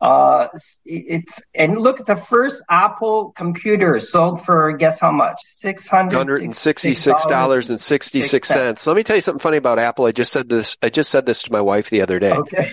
[0.00, 0.46] Uh,
[0.84, 5.40] it's and look at the first Apple computer sold for guess how much?
[5.42, 8.86] Six hundred and sixty-six dollars and sixty-six cents.
[8.86, 10.06] Let me tell you something funny about Apple.
[10.06, 10.76] I just said this.
[10.82, 12.32] I just said this to my wife the other day.
[12.32, 12.72] Okay.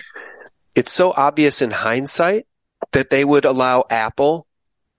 [0.75, 2.45] It's so obvious in hindsight
[2.91, 4.45] that they would allow Apple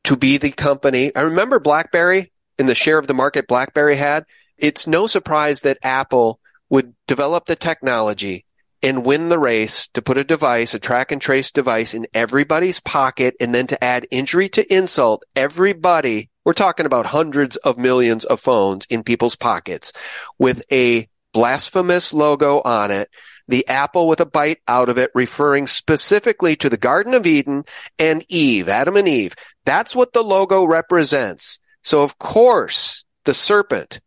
[0.05, 1.15] to be the company.
[1.15, 4.25] I remember BlackBerry and the share of the market BlackBerry had
[4.59, 8.45] it's no surprise that Apple would develop the technology
[8.83, 12.81] and win the race to put a device, a track and trace device in everybody's
[12.81, 16.31] pocket and then to add injury to insult everybody.
[16.45, 19.93] We're talking about hundreds of millions of phones in people's pockets
[20.39, 23.09] with a blasphemous logo on it
[23.49, 27.65] the apple with a bite out of it, referring specifically to the Garden of Eden
[27.99, 29.35] and Eve, Adam and Eve.
[29.65, 31.59] That's what the logo represents.
[31.83, 34.01] So of course, the serpent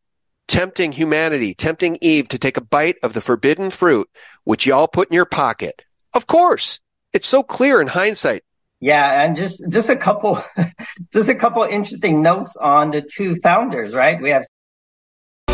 [0.49, 4.09] tempting humanity, tempting Eve to take a bite of the forbidden fruit,
[4.43, 5.85] which y'all put in your pocket.
[6.13, 6.79] Of course.
[7.13, 8.43] It's so clear in hindsight.
[8.81, 10.41] Yeah, and just just a couple
[11.13, 14.21] just a couple interesting notes on the two founders, right?
[14.21, 14.45] We have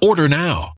[0.00, 0.77] Order now.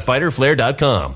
[0.01, 1.15] www.fighterflare.com.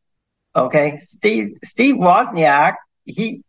[0.55, 2.75] Okay, Steve Steve Wozniak.
[3.05, 3.43] He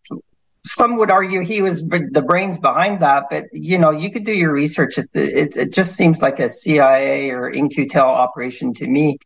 [0.65, 4.33] some would argue he was the brains behind that, but you know you could do
[4.33, 4.99] your research.
[4.99, 9.19] It, it, it just seems like a CIA or In-Q-Tel operation to me.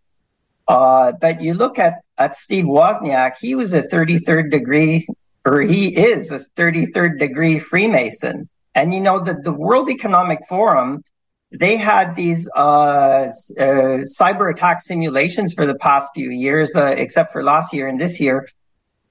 [0.67, 3.35] Uh, but you look at at Steve Wozniak.
[3.41, 5.07] He was a 33rd degree,
[5.45, 8.49] or he is a 33rd degree Freemason.
[8.75, 11.03] And you know that the World Economic Forum
[11.59, 13.31] they had these uh, uh,
[14.19, 18.21] cyber attack simulations for the past few years, uh, except for last year and this
[18.21, 18.49] year,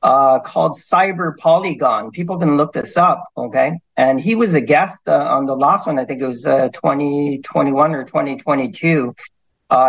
[0.04, 2.12] uh, called Cyber Polygon.
[2.12, 3.80] People can look this up, okay?
[3.98, 5.98] And he was a guest uh, on the last one.
[5.98, 9.16] I think it was 2021 or 2022.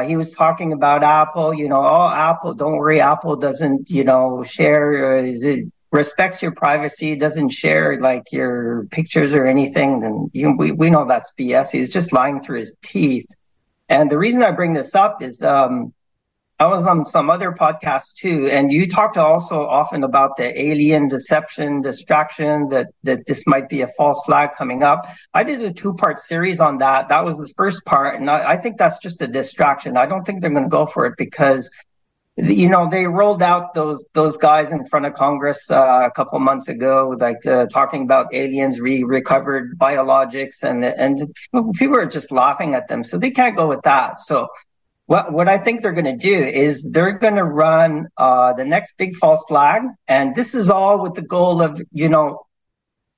[0.07, 1.52] he was talking about Apple.
[1.52, 5.24] You know, oh, Apple, don't worry, Apple doesn't, you know, share.
[5.24, 10.72] is It, respects your privacy, doesn't share like your pictures or anything, then you, we,
[10.72, 11.70] we know that's BS.
[11.70, 13.26] He's just lying through his teeth.
[13.89, 15.93] And the reason I bring this up is um,
[16.59, 21.07] I was on some other podcast too, and you talked also often about the alien
[21.07, 25.07] deception, distraction, that, that this might be a false flag coming up.
[25.34, 27.11] I did a two part series on that.
[27.11, 28.18] That was the first part.
[28.18, 29.99] And I, I think that's just a distraction.
[29.99, 31.70] I don't think they're going to go for it because
[32.37, 36.39] you know they rolled out those those guys in front of Congress uh, a couple
[36.39, 41.34] months ago, like uh, talking about aliens re recovered biologics, and and
[41.74, 44.18] people are just laughing at them, so they can't go with that.
[44.18, 44.49] So
[45.07, 48.64] what what I think they're going to do is they're going to run uh, the
[48.64, 52.45] next big false flag, and this is all with the goal of you know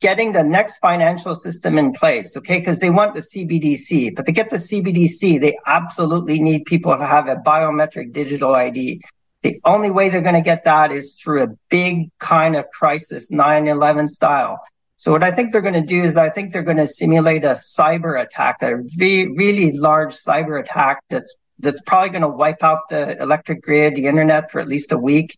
[0.01, 2.59] getting the next financial system in place, okay?
[2.59, 7.05] Because they want the CBDC, but to get the CBDC, they absolutely need people to
[7.05, 9.01] have a biometric digital ID.
[9.43, 13.31] The only way they're going to get that is through a big kind of crisis,
[13.31, 14.61] 9-11 style.
[14.97, 17.45] So what I think they're going to do is I think they're going to simulate
[17.45, 22.63] a cyber attack, a re- really large cyber attack that's that's probably going to wipe
[22.63, 25.37] out the electric grid, the internet for at least a week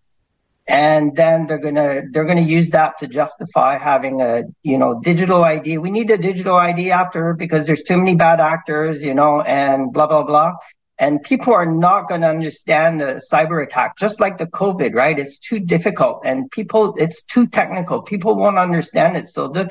[0.71, 5.45] and then they're gonna they're gonna use that to justify having a you know digital
[5.45, 5.79] ID.
[5.79, 9.93] We need a digital ID after because there's too many bad actors, you know, and
[9.93, 10.53] blah blah blah.
[10.97, 15.18] And people are not going to understand the cyber attack, just like the COVID, right?
[15.18, 18.03] It's too difficult, and people it's too technical.
[18.03, 19.68] People won't understand it, so they'll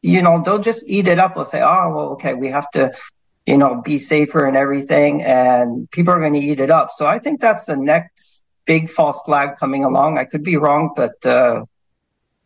[0.00, 1.34] you know they'll just eat it up.
[1.34, 2.92] They'll say, oh well, okay, we have to
[3.44, 6.92] you know be safer and everything, and people are going to eat it up.
[6.96, 10.16] So I think that's the next big false flag coming along.
[10.16, 11.64] I could be wrong, but uh,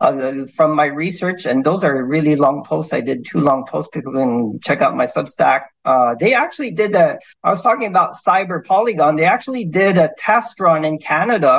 [0.00, 2.94] uh, from my research, and those are really long posts.
[2.94, 3.90] I did two long posts.
[3.92, 5.60] People can check out my Substack.
[5.84, 7.18] Uh, they actually did a.
[7.46, 9.16] I was talking about Cyber Polygon.
[9.16, 11.54] They actually did a test run in Canada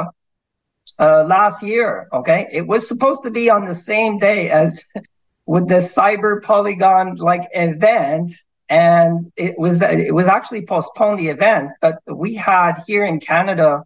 [0.97, 2.07] uh, last year.
[2.11, 4.83] Okay, it was supposed to be on the same day as
[5.53, 8.33] with the Cyber Polygon like event,
[8.67, 11.69] and it was it was actually postponed the event.
[11.81, 13.83] But we had here in Canada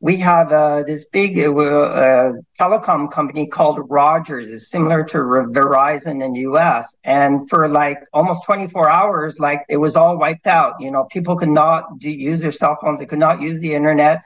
[0.00, 4.50] we have uh, this big uh, uh, telecom company called Rogers.
[4.50, 6.94] It's similar to Verizon in the US.
[7.04, 10.74] And for like almost 24 hours, like it was all wiped out.
[10.80, 13.00] You know, people could not do, use their cell phones.
[13.00, 14.22] They could not use the internet.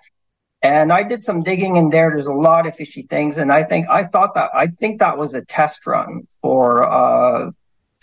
[0.63, 2.11] And I did some digging in there.
[2.11, 3.39] There's a lot of fishy things.
[3.39, 7.53] And I think, I thought that, I think that was a test run for, uh,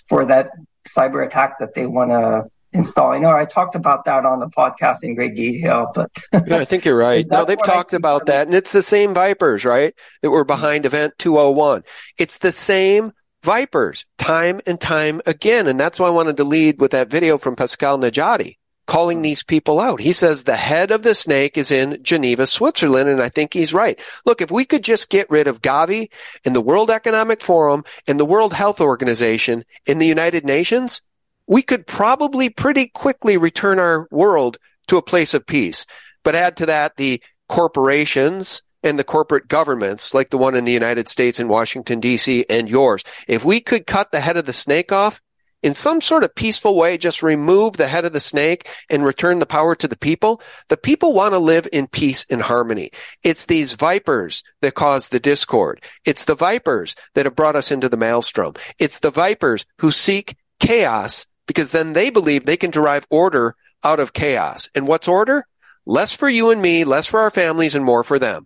[0.07, 0.51] for that
[0.87, 3.11] cyber attack that they want to install.
[3.11, 6.65] I know I talked about that on the podcast in great detail, but yeah, I
[6.65, 7.25] think you're right.
[7.29, 9.93] no, they've talked about that, and it's the same Vipers, right?
[10.21, 11.83] That were behind Event 201.
[12.17, 13.11] It's the same
[13.43, 17.37] Vipers, time and time again, and that's why I wanted to lead with that video
[17.37, 18.55] from Pascal Najadi
[18.87, 19.99] calling these people out.
[19.99, 23.73] He says the head of the snake is in Geneva, Switzerland, and I think he's
[23.73, 23.99] right.
[24.25, 26.09] Look, if we could just get rid of Gavi
[26.45, 31.01] and the World Economic Forum and the World Health Organization in the United Nations,
[31.47, 35.85] we could probably pretty quickly return our world to a place of peace.
[36.23, 40.71] But add to that the corporations and the corporate governments like the one in the
[40.71, 43.03] United States in Washington DC and yours.
[43.27, 45.21] If we could cut the head of the snake off
[45.63, 49.39] in some sort of peaceful way, just remove the head of the snake and return
[49.39, 50.41] the power to the people.
[50.69, 52.91] The people want to live in peace and harmony.
[53.23, 55.81] It's these vipers that cause the discord.
[56.05, 58.53] It's the vipers that have brought us into the maelstrom.
[58.77, 63.99] It's the vipers who seek chaos because then they believe they can derive order out
[63.99, 64.69] of chaos.
[64.75, 65.45] And what's order?
[65.85, 68.45] Less for you and me, less for our families, and more for them.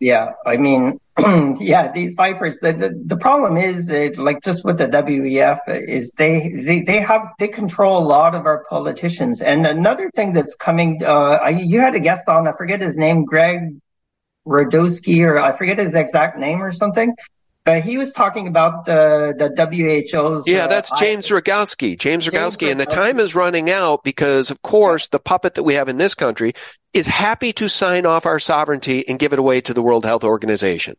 [0.00, 0.98] Yeah, I mean,
[1.60, 2.58] yeah, these vipers.
[2.58, 7.00] The, the, the problem is, that, like just with the WEF, is they, they they
[7.00, 9.40] have they control a lot of our politicians.
[9.40, 12.96] And another thing that's coming, uh, I, you had a guest on, I forget his
[12.96, 13.76] name, Greg
[14.46, 17.14] Radowski, or I forget his exact name or something.
[17.66, 19.48] Uh, he was talking about the the
[20.12, 20.46] WHO's.
[20.46, 21.98] Yeah, that's uh, James Roguski.
[21.98, 25.74] James Roguski, and the time is running out because, of course, the puppet that we
[25.74, 26.52] have in this country
[26.92, 30.24] is happy to sign off our sovereignty and give it away to the World Health
[30.24, 30.96] Organization.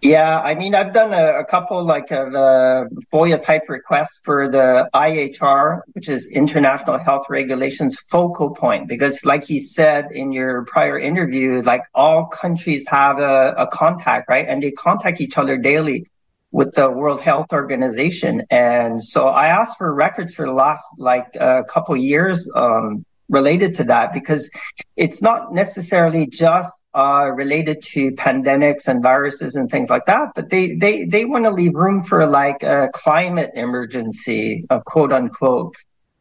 [0.00, 4.48] Yeah, I mean, I've done a, a couple like of uh, FOIA type requests for
[4.48, 10.64] the IHR, which is International Health Regulations focal point, because like you said in your
[10.66, 14.46] prior interview, like all countries have a, a contact, right?
[14.46, 16.06] And they contact each other daily
[16.52, 18.44] with the World Health Organization.
[18.50, 23.74] And so I asked for records for the last like a couple years, um, related
[23.76, 24.50] to that because
[24.96, 30.50] it's not necessarily just uh, related to pandemics and viruses and things like that, but
[30.50, 35.74] they they they want to leave room for like a climate emergency, uh, quote unquote.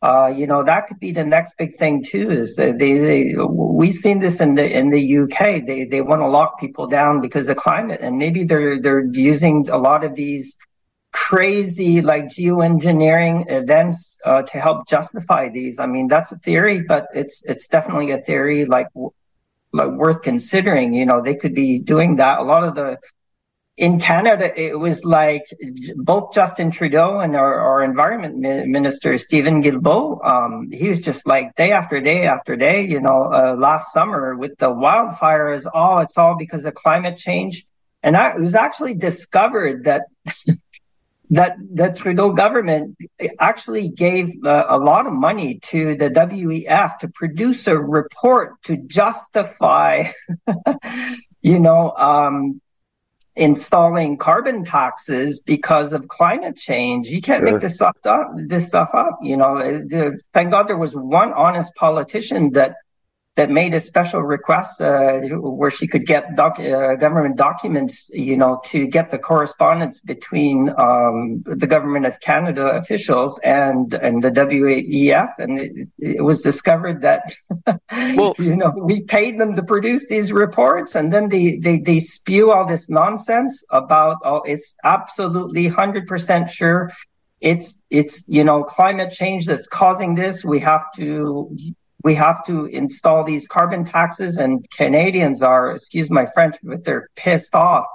[0.03, 2.29] Uh, you know that could be the next big thing too.
[2.29, 5.65] Is they, they we've seen this in the in the UK.
[5.65, 9.67] They they want to lock people down because of climate, and maybe they're they're using
[9.69, 10.55] a lot of these
[11.17, 15.79] crazy like geoengineering events uh, to help justify these.
[15.79, 18.87] I mean, that's a theory, but it's it's definitely a theory like
[19.73, 20.93] like worth considering.
[20.93, 22.39] You know, they could be doing that.
[22.39, 22.97] A lot of the
[23.77, 25.45] in Canada, it was like
[25.97, 31.53] both Justin Trudeau and our, our environment minister, Stephen Guilbeault, um, he was just like
[31.55, 36.17] day after day after day, you know, uh, last summer with the wildfires, oh, it's
[36.17, 37.67] all because of climate change.
[38.01, 40.05] And I, it was actually discovered that
[41.29, 42.97] that the Trudeau government
[43.39, 48.77] actually gave uh, a lot of money to the WEF to produce a report to
[48.77, 50.11] justify,
[51.41, 52.61] you know, um,
[53.35, 57.07] installing carbon taxes because of climate change.
[57.07, 57.51] You can't sure.
[57.51, 58.31] make this stuff up.
[58.35, 59.19] This stuff up.
[59.21, 62.77] You know, the, thank God there was one honest politician that
[63.37, 68.35] that made a special request uh, where she could get doc- uh, government documents, you
[68.35, 74.31] know, to get the correspondence between um, the government of Canada officials and and the
[74.31, 77.31] WEF, and it, it was discovered that,
[77.91, 81.99] well, you know, we paid them to produce these reports, and then they they, they
[81.99, 86.91] spew all this nonsense about oh, it's absolutely hundred percent sure.
[87.39, 90.43] It's it's you know climate change that's causing this.
[90.43, 91.55] We have to
[92.07, 97.09] we have to install these carbon taxes and Canadians are, excuse my French, but they're
[97.17, 97.85] pissed off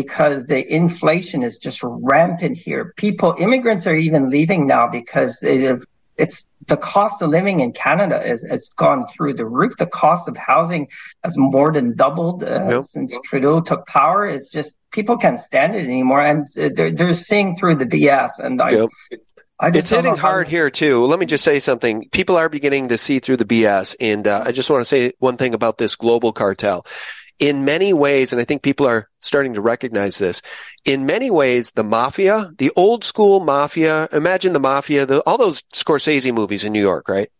[0.00, 2.94] because the inflation is just rampant here.
[2.96, 8.40] People, immigrants are even leaving now because it's the cost of living in Canada has,
[8.48, 9.76] has gone through the roof.
[9.76, 10.88] The cost of housing
[11.22, 12.84] has more than doubled uh, yep.
[12.84, 14.26] since Trudeau took power.
[14.26, 18.38] It's just people can't stand it anymore, and they're they're seeing through the BS.
[18.38, 18.90] And I, yep
[19.62, 21.04] it's hitting hard here too.
[21.06, 22.08] Let me just say something.
[22.10, 25.12] People are beginning to see through the BS, and uh, I just want to say
[25.18, 26.84] one thing about this global cartel.
[27.38, 30.42] In many ways, and I think people are starting to recognize this.
[30.84, 35.62] In many ways, the mafia, the old school mafia, imagine the mafia, the, all those
[35.74, 37.30] Scorsese movies in New York, right?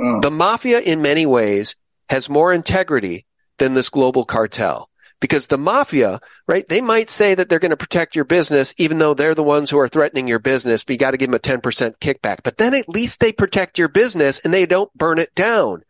[0.00, 0.22] Mm.
[0.22, 1.76] The mafia, in many ways,
[2.08, 3.26] has more integrity
[3.58, 4.88] than this global cartel
[5.20, 6.68] because the mafia, right?
[6.68, 9.70] They might say that they're going to protect your business, even though they're the ones
[9.70, 11.60] who are threatening your business, but you got to give them a 10%
[11.98, 12.38] kickback.
[12.42, 15.82] But then at least they protect your business and they don't burn it down.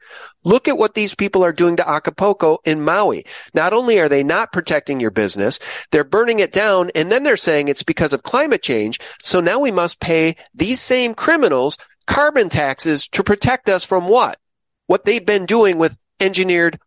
[0.44, 3.24] Look at what these people are doing to Acapulco in Maui.
[3.52, 5.58] Not only are they not protecting your business,
[5.90, 9.00] they're burning it down and then they're saying it's because of climate change.
[9.22, 14.38] So now we must pay these same criminals carbon taxes to protect us from what?
[14.86, 16.78] What they've been doing with engineered,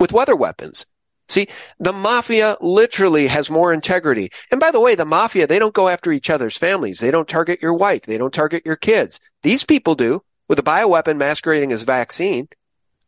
[0.00, 0.86] with weather weapons.
[1.28, 1.48] See,
[1.78, 4.30] the mafia literally has more integrity.
[4.50, 7.00] And by the way, the mafia, they don't go after each other's families.
[7.00, 8.02] They don't target your wife.
[8.02, 9.18] They don't target your kids.
[9.42, 12.48] These people do with a bioweapon masquerading as vaccine.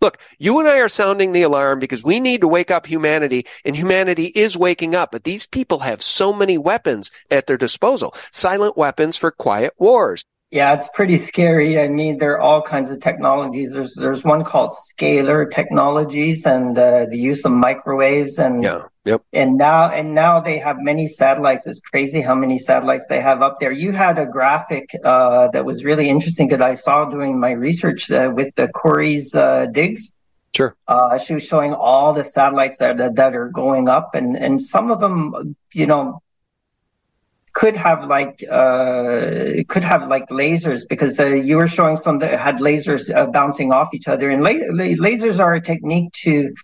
[0.00, 3.46] Look, you and I are sounding the alarm because we need to wake up humanity
[3.64, 5.10] and humanity is waking up.
[5.10, 8.14] But these people have so many weapons at their disposal.
[8.30, 10.24] Silent weapons for quiet wars.
[10.50, 11.78] Yeah, it's pretty scary.
[11.78, 13.70] I mean, there are all kinds of technologies.
[13.70, 19.22] There's there's one called scalar technologies and uh, the use of microwaves and yeah, yep.
[19.34, 21.66] And now and now they have many satellites.
[21.66, 23.72] It's crazy how many satellites they have up there.
[23.72, 28.10] You had a graphic uh, that was really interesting that I saw doing my research
[28.10, 30.14] uh, with the Corey's uh, digs.
[30.56, 30.74] Sure.
[30.88, 34.90] Uh, she was showing all the satellites that that are going up, and and some
[34.90, 36.22] of them, you know,
[37.58, 42.38] could have like uh, could have like lasers because uh, you were showing some that
[42.38, 46.54] had lasers uh, bouncing off each other, and la- la- lasers are a technique to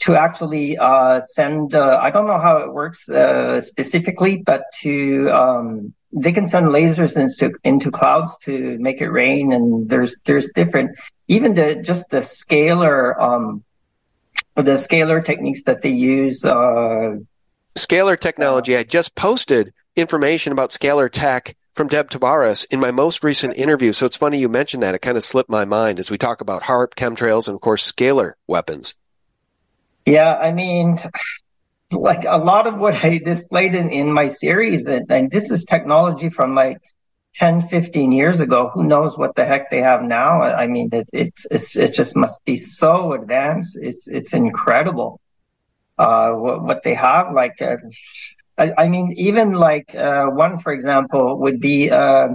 [0.00, 1.74] to actually uh, send.
[1.74, 6.66] Uh, I don't know how it works uh, specifically, but to um, they can send
[6.66, 10.90] lasers into into clouds to make it rain, and there's there's different
[11.26, 13.64] even the just the scalar um,
[14.56, 16.42] the scalar techniques that they use.
[16.42, 18.76] Scalar technology.
[18.76, 23.92] I just posted information about scalar tech from Deb Tavares in my most recent interview.
[23.92, 24.94] So it's funny you mentioned that.
[24.94, 27.90] It kind of slipped my mind as we talk about HAARP, chemtrails, and of course
[27.90, 28.94] scalar weapons.
[30.06, 30.98] Yeah, I mean,
[31.90, 35.64] like a lot of what I displayed in, in my series, and, and this is
[35.64, 36.78] technology from like
[37.34, 38.70] 10, 15 years ago.
[38.72, 40.42] Who knows what the heck they have now?
[40.42, 43.78] I mean, it, it's, it's, it just must be so advanced.
[43.80, 45.20] It's, it's incredible.
[45.98, 47.76] Uh, what, what they have, like, uh,
[48.56, 52.28] I, I mean, even like uh, one, for example, would be uh,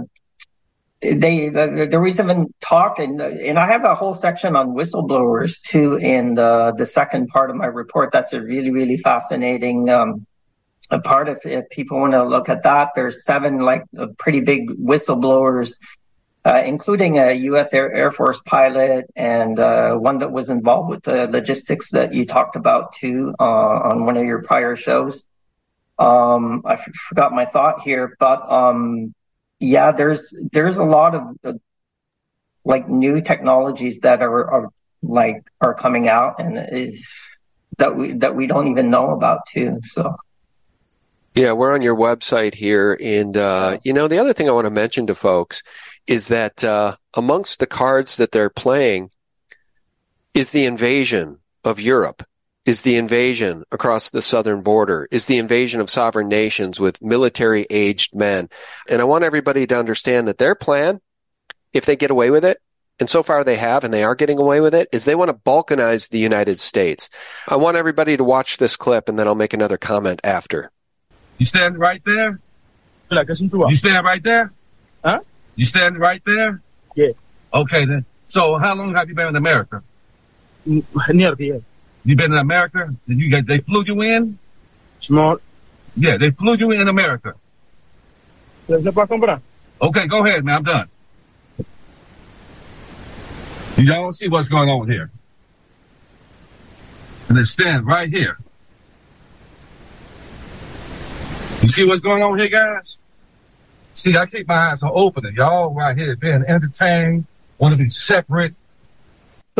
[1.00, 5.62] they the, there was even talk and and I have a whole section on whistleblowers
[5.62, 8.12] too in the the second part of my report.
[8.12, 10.26] That's a really really fascinating um,
[11.04, 11.28] part.
[11.30, 13.84] If, if people want to look at that, there's seven like
[14.18, 15.78] pretty big whistleblowers.
[16.42, 17.74] Uh, including a U.S.
[17.74, 22.24] Air, Air Force pilot and uh, one that was involved with the logistics that you
[22.24, 25.26] talked about too uh, on one of your prior shows.
[26.00, 29.14] Um, I f- forgot my thought here, but um,
[29.58, 31.52] yeah, there's there's a lot of uh,
[32.64, 34.68] like new technologies that are, are
[35.02, 37.06] like are coming out and is
[37.76, 39.80] that we that we don't even know about too.
[39.92, 40.16] So
[41.34, 42.98] Yeah, we're on your website here.
[43.00, 45.62] And, uh, you know, the other thing I want to mention to folks
[46.06, 49.10] is that, uh, amongst the cards that they're playing
[50.34, 52.24] is the invasion of Europe,
[52.66, 57.66] is the invasion across the southern border, is the invasion of sovereign nations with military
[57.70, 58.48] aged men.
[58.88, 61.00] And I want everybody to understand that their plan,
[61.72, 62.58] if they get away with it,
[62.98, 65.30] and so far they have, and they are getting away with it, is they want
[65.30, 67.08] to balkanize the United States.
[67.48, 70.70] I want everybody to watch this clip and then I'll make another comment after.
[71.38, 72.40] You stand right there?
[73.10, 74.52] You stand right there?
[75.02, 75.20] Huh?
[75.56, 76.60] You stand right there?
[76.94, 77.12] Yeah.
[77.54, 78.04] Okay then.
[78.26, 79.82] So how long have you been in America?
[80.66, 81.64] Near the end.
[82.04, 82.94] You been in America?
[83.06, 84.38] Did you get, they flew you in?
[85.00, 85.42] Smart.
[85.96, 87.34] Yeah, they flew you in America.
[89.82, 90.56] Okay, go ahead, man.
[90.56, 90.88] I'm done.
[93.76, 95.10] You don't see what's going on here.
[97.28, 98.38] And then stand right here.
[101.62, 102.98] You see what's going on here, guys?
[103.94, 107.26] See, I keep my eyes open y'all right here being entertained,
[107.58, 108.54] want to be separate.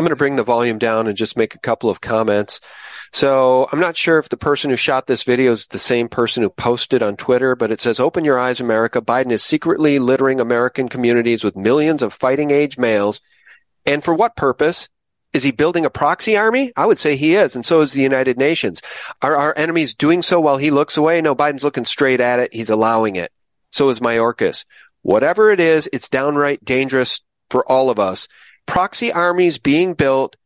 [0.01, 2.63] I'm going to bring the volume down and just make a couple of comments.
[3.13, 6.43] So I'm not sure if the person who shot this video is the same person
[6.43, 9.03] who posted on Twitter, but it says, open your eyes, America.
[9.03, 13.21] Biden is secretly littering American communities with millions of fighting age males.
[13.85, 14.89] And for what purpose?
[15.35, 16.73] Is he building a proxy army?
[16.77, 18.81] I would say he is, and so is the United Nations.
[19.21, 21.21] Are our enemies doing so while he looks away?
[21.21, 22.55] No, Biden's looking straight at it.
[22.55, 23.33] He's allowing it.
[23.71, 24.65] So is Mayorkas.
[25.03, 27.21] Whatever it is, it's downright dangerous
[27.51, 28.29] for all of us.
[28.71, 30.37] Proxy armies being built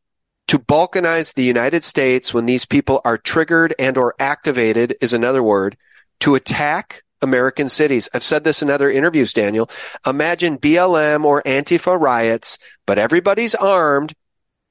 [0.49, 5.43] to balkanize the United States when these people are triggered and or activated is another
[5.43, 5.77] word
[6.21, 8.09] to attack American cities.
[8.15, 9.69] I've said this in other interviews, Daniel.
[10.07, 12.57] Imagine BLM or Antifa riots,
[12.87, 14.15] but everybody's armed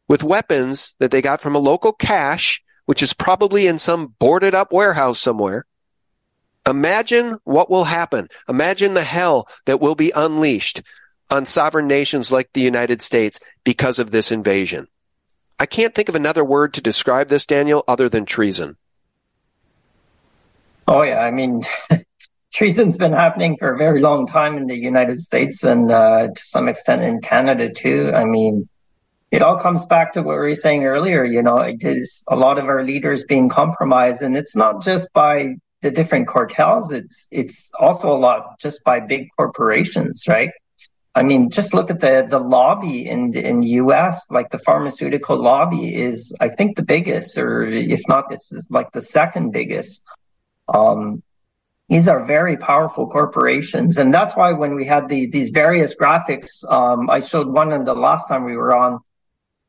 [0.08, 4.56] with weapons that they got from a local cache, which is probably in some boarded
[4.56, 5.68] up warehouse somewhere.
[6.68, 8.30] Imagine what will happen.
[8.50, 10.82] Imagine the hell that will be unleashed
[11.30, 14.88] on sovereign nations like the United States because of this invasion.
[15.60, 18.78] I can't think of another word to describe this, Daniel, other than treason.
[20.88, 21.20] Oh, yeah.
[21.20, 21.64] I mean,
[22.54, 26.44] treason's been happening for a very long time in the United States and uh, to
[26.44, 28.12] some extent in Canada, too.
[28.14, 28.68] I mean,
[29.34, 31.26] it all comes back to what we were saying earlier.
[31.26, 35.12] You know, it is a lot of our leaders being compromised, and it's not just
[35.14, 36.92] by the different cartels.
[36.92, 40.52] It's it's also a lot just by big corporations, right?
[41.16, 44.26] I mean, just look at the the lobby in in the U.S.
[44.32, 49.02] Like the pharmaceutical lobby is, I think, the biggest, or if not, it's like the
[49.02, 50.04] second biggest.
[50.68, 51.22] Um,
[51.88, 56.68] these are very powerful corporations, and that's why when we had the these various graphics,
[56.72, 59.00] um, I showed one in the last time we were on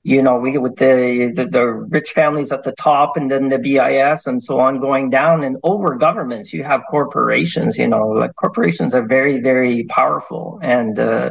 [0.04, 3.58] you know, we with the, the, the rich families at the top, and then the
[3.58, 7.78] BIS and so on going down, and over governments, you have corporations.
[7.78, 11.30] You know, like corporations are very very powerful, and uh,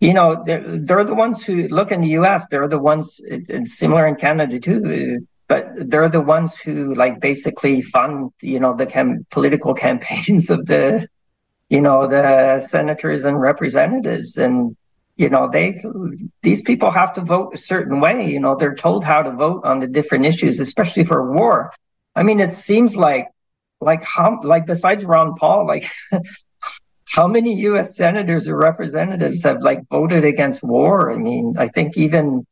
[0.00, 2.48] you know they're, they're the ones who look in the U.S.
[2.50, 3.20] They're the ones.
[3.66, 5.24] Similar in Canada too.
[5.48, 10.66] But they're the ones who like basically fund, you know, the cam- political campaigns of
[10.66, 11.06] the,
[11.68, 14.76] you know, the senators and representatives, and
[15.16, 15.82] you know they
[16.42, 19.64] these people have to vote a certain way you know they're told how to vote
[19.64, 21.72] on the different issues especially for war
[22.14, 23.28] i mean it seems like
[23.80, 25.90] like how like besides ron paul like
[27.04, 31.96] how many us senators or representatives have like voted against war i mean i think
[31.96, 32.46] even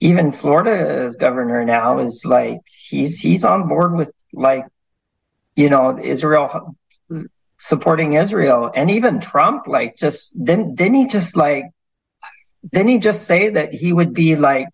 [0.00, 4.64] even florida's governor now is like he's he's on board with like
[5.56, 6.76] you know israel
[7.60, 8.72] supporting Israel.
[8.74, 11.64] And even Trump, like, just didn't didn't he just like
[12.72, 14.68] didn't he just say that he would be like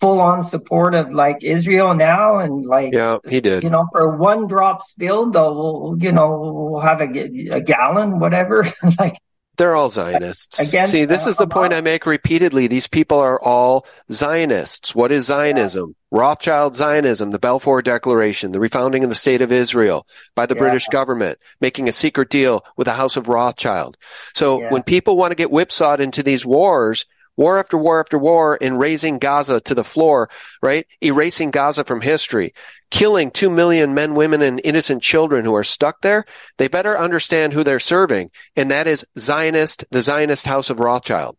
[0.00, 2.38] full on support of like Israel now?
[2.38, 3.62] And like yeah he did.
[3.62, 7.04] you know for one drop spilled we'll you know we'll have a,
[7.50, 8.66] a gallon whatever.
[8.98, 9.18] Like
[9.56, 10.68] they're all Zionists.
[10.68, 12.66] Again, See, this uh, is the point I make repeatedly.
[12.66, 14.94] These people are all Zionists.
[14.94, 15.90] What is Zionism?
[15.90, 16.18] Yeah.
[16.18, 20.60] Rothschild Zionism, the Balfour Declaration, the refounding of the State of Israel by the yeah.
[20.60, 23.96] British government, making a secret deal with the House of Rothschild.
[24.34, 24.70] So yeah.
[24.70, 27.04] when people want to get whipsawed into these wars,
[27.36, 30.28] war after war after war in raising Gaza to the floor,
[30.62, 30.86] right?
[31.02, 32.54] Erasing Gaza from history,
[32.90, 36.24] killing two million men, women, and innocent children who are stuck there.
[36.56, 38.30] They better understand who they're serving.
[38.56, 41.36] And that is Zionist, the Zionist House of Rothschild.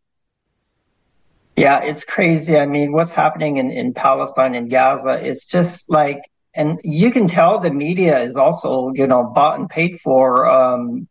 [1.56, 2.58] Yeah, it's crazy.
[2.58, 6.22] I mean, what's happening in, in Palestine and Gaza is just like,
[6.54, 10.48] and you can tell the media is also, you know, bought and paid for.
[10.48, 11.08] Um,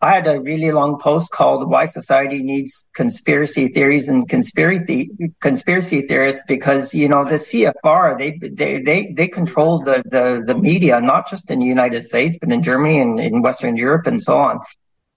[0.00, 6.02] I had a really long post called "Why Society Needs Conspiracy Theories and Conspiracy Conspiracy
[6.02, 11.00] Theorists" because you know the CFR they they they they control the the the media
[11.00, 14.36] not just in the United States but in Germany and in Western Europe and so
[14.36, 14.60] on.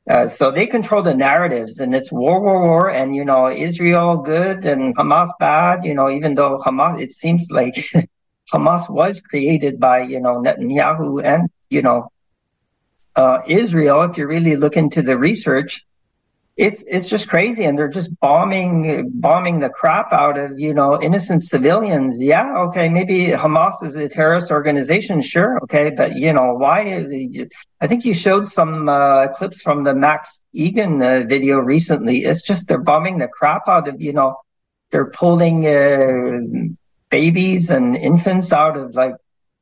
[0.09, 4.17] Uh, so they control the narratives, and it's war, war, war, and you know Israel
[4.17, 5.85] good and Hamas bad.
[5.85, 7.75] You know, even though Hamas, it seems like
[8.53, 12.09] Hamas was created by you know Netanyahu and you know
[13.15, 15.85] uh, Israel, if you really look into the research,
[16.57, 21.01] it's it's just crazy, and they're just bombing bombing the crap out of you know
[21.01, 22.21] innocent civilians.
[22.21, 27.07] Yeah, okay, maybe Hamas is a terrorist organization, sure, okay, but you know why?
[27.79, 32.25] I think you showed some uh, clips from the Max Egan uh, video recently.
[32.25, 34.35] It's just they're bombing the crap out of you know
[34.91, 36.73] they're pulling uh,
[37.09, 39.15] babies and infants out of like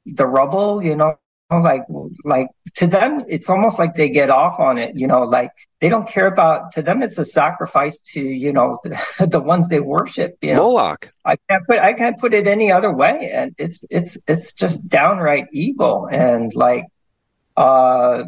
[0.06, 1.18] the rubble, you know
[1.58, 1.84] like
[2.24, 5.89] like to them it's almost like they get off on it you know like they
[5.89, 9.80] don't care about to them it's a sacrifice to you know the, the ones they
[9.80, 11.12] worship you know Moloch.
[11.26, 14.88] i can't put i can't put it any other way and it's it's it's just
[14.88, 16.86] downright evil and like
[17.58, 18.24] uh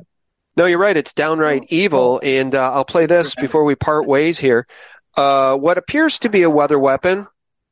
[0.57, 4.39] no you're right it's downright evil and uh, i'll play this before we part ways
[4.39, 4.65] here
[5.15, 7.27] uh what appears to be a weather weapon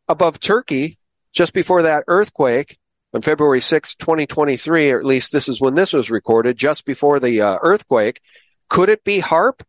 [0.07, 0.99] above turkey
[1.31, 2.77] just before that earthquake
[3.13, 7.19] on February 6, 2023, or at least this is when this was recorded, just before
[7.19, 8.21] the uh, earthquake.
[8.69, 9.61] Could it be HAARP?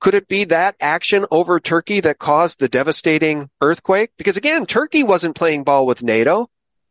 [0.00, 4.10] Could it be that action over Turkey that caused the devastating earthquake?
[4.16, 6.48] Because again, Turkey wasn't playing ball with NATO.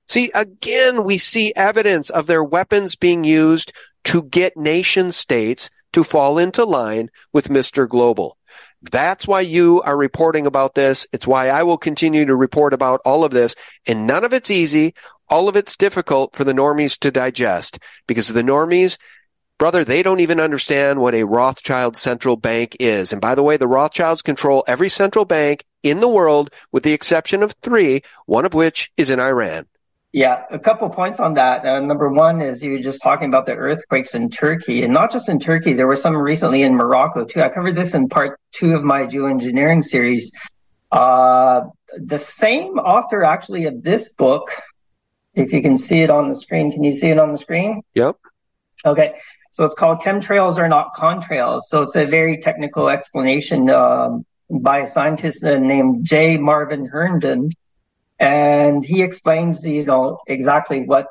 [0.07, 3.73] See, again, we see evidence of their weapons being used
[4.05, 7.89] to get nation states to fall into line with Mr.
[7.89, 8.37] Global.
[8.81, 11.05] That's why you are reporting about this.
[11.11, 13.55] It's why I will continue to report about all of this.
[13.85, 14.93] And none of it's easy
[15.29, 18.97] all of it's difficult for the normies to digest because the normies,
[19.57, 23.11] brother, they don't even understand what a Rothschild central bank is.
[23.11, 26.93] And by the way, the Rothschilds control every central bank in the world with the
[26.93, 29.65] exception of three, one of which is in Iran.
[30.11, 31.63] Yeah, a couple points on that.
[31.63, 35.29] Uh, number one is you just talking about the earthquakes in Turkey, and not just
[35.29, 35.73] in Turkey.
[35.73, 37.43] There were some recently in Morocco too.
[37.43, 40.31] I covered this in part two of my geoengineering series.
[40.91, 41.61] Uh,
[41.95, 44.49] the same author, actually, of this book
[45.33, 47.81] if you can see it on the screen, can you see it on the screen?
[47.95, 48.17] Yep.
[48.85, 49.15] Okay.
[49.51, 51.63] So it's called Chemtrails Are Not Contrails.
[51.67, 56.37] So it's a very technical explanation um, by a scientist named J.
[56.37, 57.51] Marvin Herndon.
[58.19, 61.07] And he explains, you know, exactly what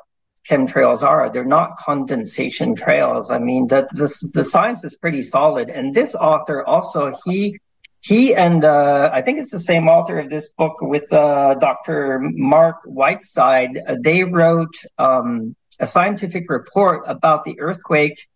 [0.47, 1.29] chemtrails are.
[1.31, 3.29] They're not condensation trails.
[3.29, 5.69] I mean, that this, the science is pretty solid.
[5.69, 7.59] And this author also, he
[8.01, 12.19] he and uh, I think it's the same author of this book with uh, Dr.
[12.21, 13.77] Mark Whiteside.
[13.85, 18.27] Uh, they wrote um, a scientific report about the earthquake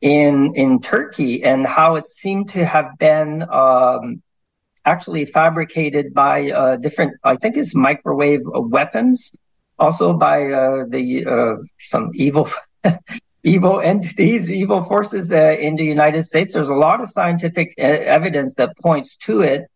[0.00, 4.22] in in Turkey and how it seemed to have been um,
[4.84, 7.18] actually fabricated by uh, different.
[7.22, 9.32] I think it's microwave weapons,
[9.78, 12.48] also by uh, the uh, some evil
[13.44, 16.54] evil entities, evil forces uh, in the United States.
[16.54, 19.70] There's a lot of scientific uh, evidence that points to it.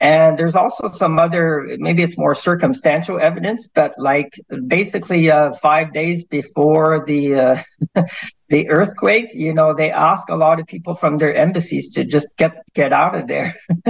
[0.00, 5.92] And there's also some other, maybe it's more circumstantial evidence, but like basically uh, five
[5.92, 7.62] days before the uh,
[8.48, 12.28] the earthquake, you know, they ask a lot of people from their embassies to just
[12.36, 13.56] get get out of there.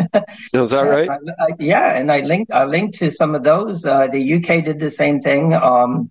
[0.55, 1.11] Is that right?
[1.11, 3.85] I, I, yeah, and I linked I linked to some of those.
[3.85, 5.53] Uh, the UK did the same thing.
[5.53, 6.11] Um,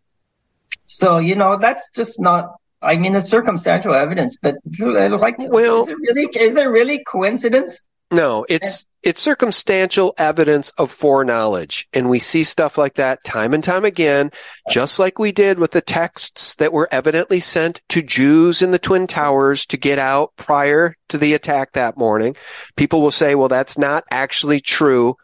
[0.85, 2.51] so you know, that's just not
[2.81, 7.81] I mean, it's circumstantial evidence, but like, well, is it really is it really coincidence?
[8.11, 13.63] No, it's it's circumstantial evidence of foreknowledge, and we see stuff like that time and
[13.63, 14.31] time again,
[14.69, 18.79] just like we did with the texts that were evidently sent to Jews in the
[18.79, 22.35] Twin Towers to get out prior to the attack that morning.
[22.75, 25.15] People will say, "Well, that's not actually true."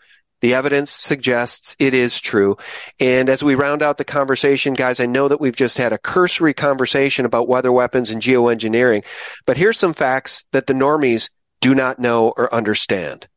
[0.44, 2.58] The evidence suggests it is true.
[3.00, 5.98] And as we round out the conversation, guys, I know that we've just had a
[5.98, 9.06] cursory conversation about weather weapons and geoengineering,
[9.46, 11.30] but here's some facts that the normies
[11.62, 13.30] do not know or understand.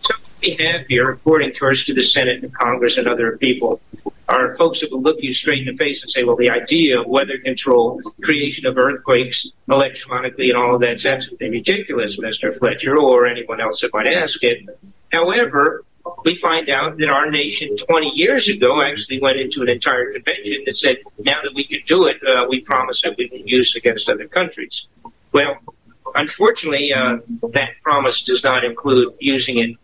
[0.00, 3.82] So we have here, according to us to the Senate and Congress and other people,
[4.26, 6.98] are folks that will look you straight in the face and say, well, the idea
[6.98, 12.58] of weather control, creation of earthquakes electronically and all of that's absolutely ridiculous, Mr.
[12.58, 14.66] Fletcher, or anyone else that might ask it.
[15.12, 15.84] However,
[16.24, 20.62] we find out that our nation 20 years ago actually went into an entire convention
[20.66, 23.74] that said, now that we can do it, uh, we promise that we will use
[23.74, 24.86] it against other countries.
[25.32, 25.58] Well,
[26.14, 27.18] unfortunately, uh,
[27.52, 29.76] that promise does not include using it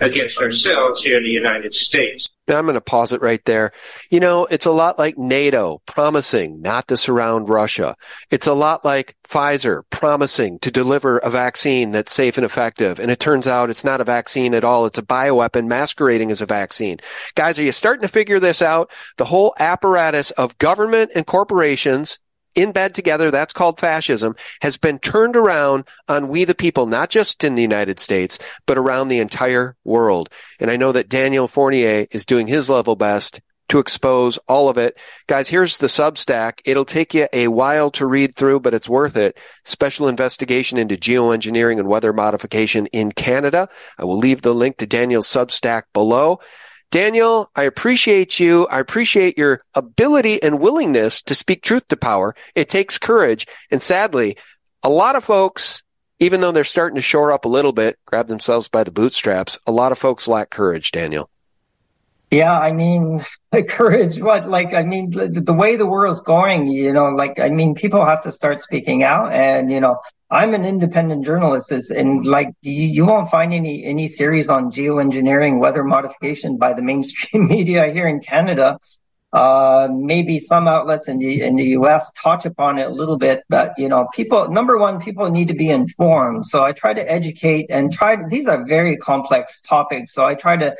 [0.00, 2.28] against ourselves here in the United States.
[2.46, 3.72] I'm going to pause it right there.
[4.10, 7.96] You know, it's a lot like NATO promising not to surround Russia.
[8.30, 13.00] It's a lot like Pfizer promising to deliver a vaccine that's safe and effective.
[13.00, 14.84] And it turns out it's not a vaccine at all.
[14.84, 16.98] It's a bioweapon masquerading as a vaccine.
[17.34, 18.90] Guys, are you starting to figure this out?
[19.16, 22.18] The whole apparatus of government and corporations
[22.54, 27.10] in bed together, that's called fascism, has been turned around on we the people, not
[27.10, 30.28] just in the United States, but around the entire world.
[30.60, 34.76] And I know that Daniel Fournier is doing his level best to expose all of
[34.76, 34.98] it.
[35.26, 36.60] Guys, here's the Substack.
[36.64, 39.38] It'll take you a while to read through, but it's worth it.
[39.64, 43.68] Special investigation into geoengineering and weather modification in Canada.
[43.98, 46.40] I will leave the link to Daniel's Substack below.
[46.90, 48.66] Daniel, I appreciate you.
[48.68, 52.34] I appreciate your ability and willingness to speak truth to power.
[52.54, 53.46] It takes courage.
[53.70, 54.36] And sadly,
[54.82, 55.82] a lot of folks,
[56.20, 59.58] even though they're starting to shore up a little bit, grab themselves by the bootstraps,
[59.66, 61.28] a lot of folks lack courage, Daniel.
[62.34, 63.24] Yeah, I mean,
[63.68, 64.20] courage.
[64.20, 67.76] What, like, I mean, the, the way the world's going, you know, like, I mean,
[67.76, 69.32] people have to start speaking out.
[69.32, 74.08] And, you know, I'm an independent journalist, and like you, you, won't find any any
[74.08, 78.78] series on geoengineering, weather modification by the mainstream media here in Canada.
[79.32, 82.10] Uh, maybe some outlets in the in the U.S.
[82.20, 84.48] touch upon it a little bit, but you know, people.
[84.48, 86.46] Number one, people need to be informed.
[86.46, 88.16] So I try to educate and try.
[88.16, 90.74] To, these are very complex topics, so I try to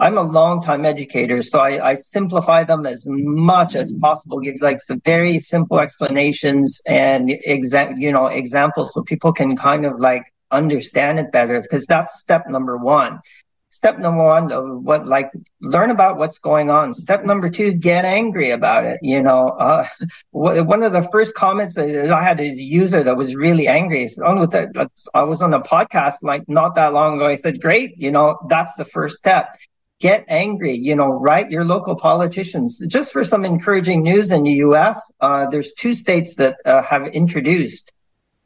[0.00, 4.60] I'm a long time educator, so I, I, simplify them as much as possible, give
[4.60, 10.00] like some very simple explanations and exa- you know, examples so people can kind of
[10.00, 13.20] like understand it better because that's step number one.
[13.68, 15.30] Step number one, what like
[15.60, 16.92] learn about what's going on.
[16.92, 18.98] Step number two, get angry about it.
[19.02, 19.86] You know, uh,
[20.30, 24.10] one of the first comments that I had a user that was really angry.
[24.24, 27.26] On with the, I was on a podcast like not that long ago.
[27.26, 29.56] I said, "Great, you know, that's the first step."
[30.00, 32.78] Get angry, you know, write your local politicians.
[32.86, 37.06] Just for some encouraging news in the U.S., uh, there's two states that uh, have
[37.08, 37.92] introduced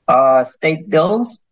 [0.06, 1.42] uh, state bills,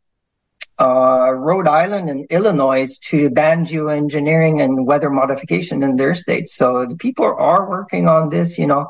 [0.78, 6.55] uh, Rhode Island and Illinois, to ban geoengineering and weather modification in their states.
[6.55, 8.88] So the people are working on this, you know.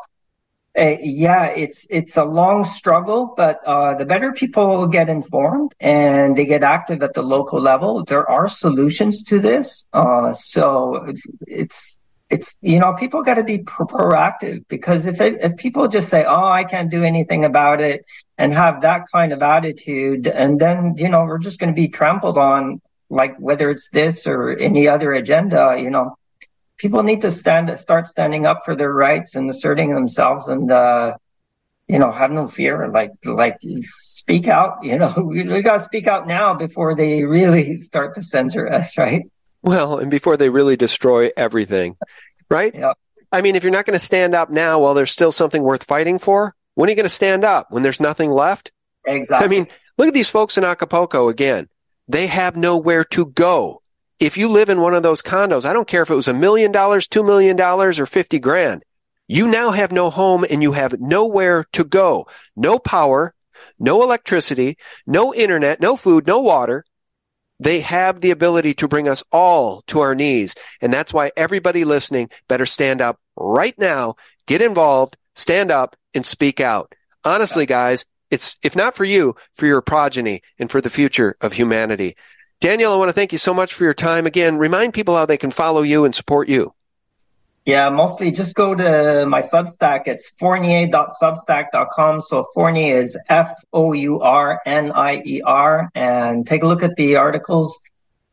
[0.79, 6.37] Uh, yeah, it's it's a long struggle, but uh, the better people get informed and
[6.37, 9.87] they get active at the local level, there are solutions to this.
[9.95, 11.15] Uh, so
[11.47, 11.99] it's
[12.29, 16.11] it's you know people got to be pro- proactive because if it, if people just
[16.11, 18.05] say oh I can't do anything about it
[18.37, 21.89] and have that kind of attitude, and then you know we're just going to be
[21.89, 26.17] trampled on like whether it's this or any other agenda, you know
[26.77, 31.17] people need to stand start standing up for their rights and asserting themselves and uh,
[31.89, 33.59] you know have no fear like like
[33.97, 38.15] speak out you know we, we got to speak out now before they really start
[38.15, 39.31] to censor us right?
[39.63, 41.97] Well and before they really destroy everything
[42.49, 42.75] right?
[42.75, 42.93] Yeah.
[43.33, 45.85] i mean if you're not going to stand up now while there's still something worth
[45.85, 47.69] fighting for when are you going to stand up?
[47.71, 48.71] When there's nothing left?
[49.07, 49.45] Exactly.
[49.45, 49.67] I mean
[49.99, 51.69] look at these folks in acapulco again.
[52.09, 53.83] They have nowhere to go
[54.19, 56.35] if you live in one of those condos, I don't care if it was a
[56.35, 58.83] million dollars, two million dollars, or 50 grand,
[59.29, 62.27] you now have no home and you have nowhere to go.
[62.55, 63.35] No power,
[63.79, 66.85] no electricity, no internet, no food, no water.
[67.59, 70.55] They have the ability to bring us all to our knees.
[70.81, 74.15] And that's why everybody listening better stand up right now,
[74.47, 76.95] get involved, stand up and speak out.
[77.25, 81.55] Honestly, guys, it's, if not for you, for your progeny and for the future of
[81.55, 82.17] humanity.
[82.61, 84.27] Daniel, I want to thank you so much for your time.
[84.27, 86.73] Again, remind people how they can follow you and support you.
[87.67, 90.07] Yeah, mostly just go to my Substack.
[90.07, 92.21] It's fournier.substack.com.
[92.21, 95.91] So Fournier is F O U R N I E R.
[95.97, 97.81] And take a look at the articles.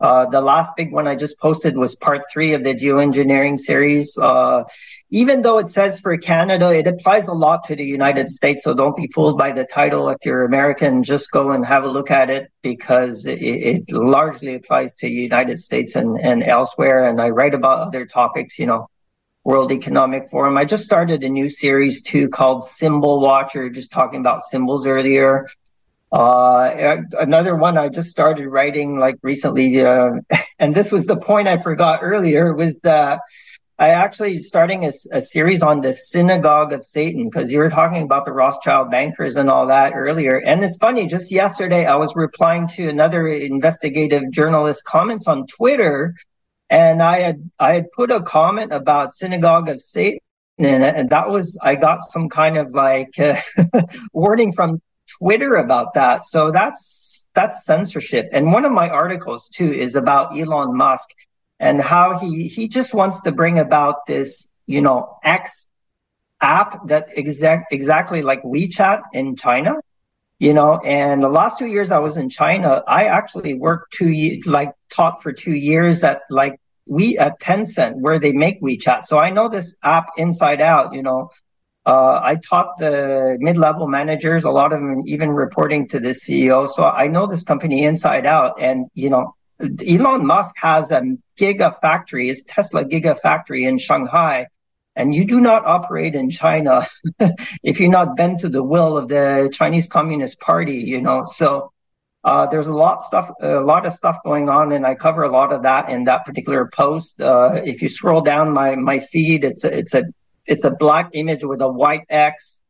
[0.04, 4.18] Uh, the last big one I just posted was part three of the geoengineering series.
[4.18, 4.66] Uh,
[5.10, 8.66] even though it says for Canada, it applies a lot to the United States.
[8.66, 10.10] So don't be fooled by the title.
[10.10, 14.56] If you're American, just go and have a look at it because it, it largely
[14.56, 17.08] applies to the United States and, and elsewhere.
[17.08, 18.90] And I write about other topics, you know,
[19.46, 20.58] World Economic Forum.
[20.58, 25.48] I just started a new series too called Symbol Watcher, just talking about symbols earlier.
[26.14, 30.12] Uh, another one I just started writing like recently, uh,
[30.60, 33.22] and this was the point I forgot earlier was that
[33.80, 38.04] I actually starting a, a series on the synagogue of Satan because you were talking
[38.04, 40.38] about the Rothschild bankers and all that earlier.
[40.38, 46.14] And it's funny, just yesterday I was replying to another investigative journalist comments on Twitter,
[46.70, 50.20] and I had I had put a comment about synagogue of Satan.
[50.60, 53.42] And, and that was, I got some kind of like uh,
[54.14, 56.26] warning from Twitter about that.
[56.26, 58.30] So that's that's censorship.
[58.32, 61.10] And one of my articles too is about Elon Musk
[61.60, 65.68] and how he he just wants to bring about this, you know, X
[66.42, 69.76] app that exact exactly like WeChat in China.
[70.40, 74.42] You know, and the last two years I was in China, I actually worked two
[74.46, 79.06] like taught for two years at like we at Tencent where they make WeChat.
[79.06, 81.30] So I know this app inside out, you know.
[81.86, 86.70] Uh, I taught the mid-level managers, a lot of them even reporting to the CEO.
[86.70, 88.62] So I know this company inside out.
[88.62, 91.02] And, you know, Elon Musk has a
[91.38, 94.48] gigafactory, his Tesla gigafactory in Shanghai.
[94.96, 96.88] And you do not operate in China
[97.64, 101.24] if you're not bent to the will of the Chinese Communist Party, you know.
[101.24, 101.72] So
[102.24, 105.32] uh, there's a lot stuff, a lot of stuff going on, and I cover a
[105.32, 107.20] lot of that in that particular post.
[107.20, 110.04] Uh, if you scroll down my my feed, it's a, it's a
[110.46, 112.62] it's a black image with a white X.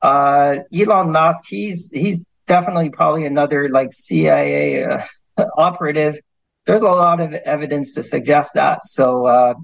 [0.00, 5.00] Uh, Elon Musk, he's he's definitely probably another like CIA uh,
[5.56, 6.18] operative.
[6.64, 8.84] There's a lot of evidence to suggest that.
[8.84, 9.54] So uh,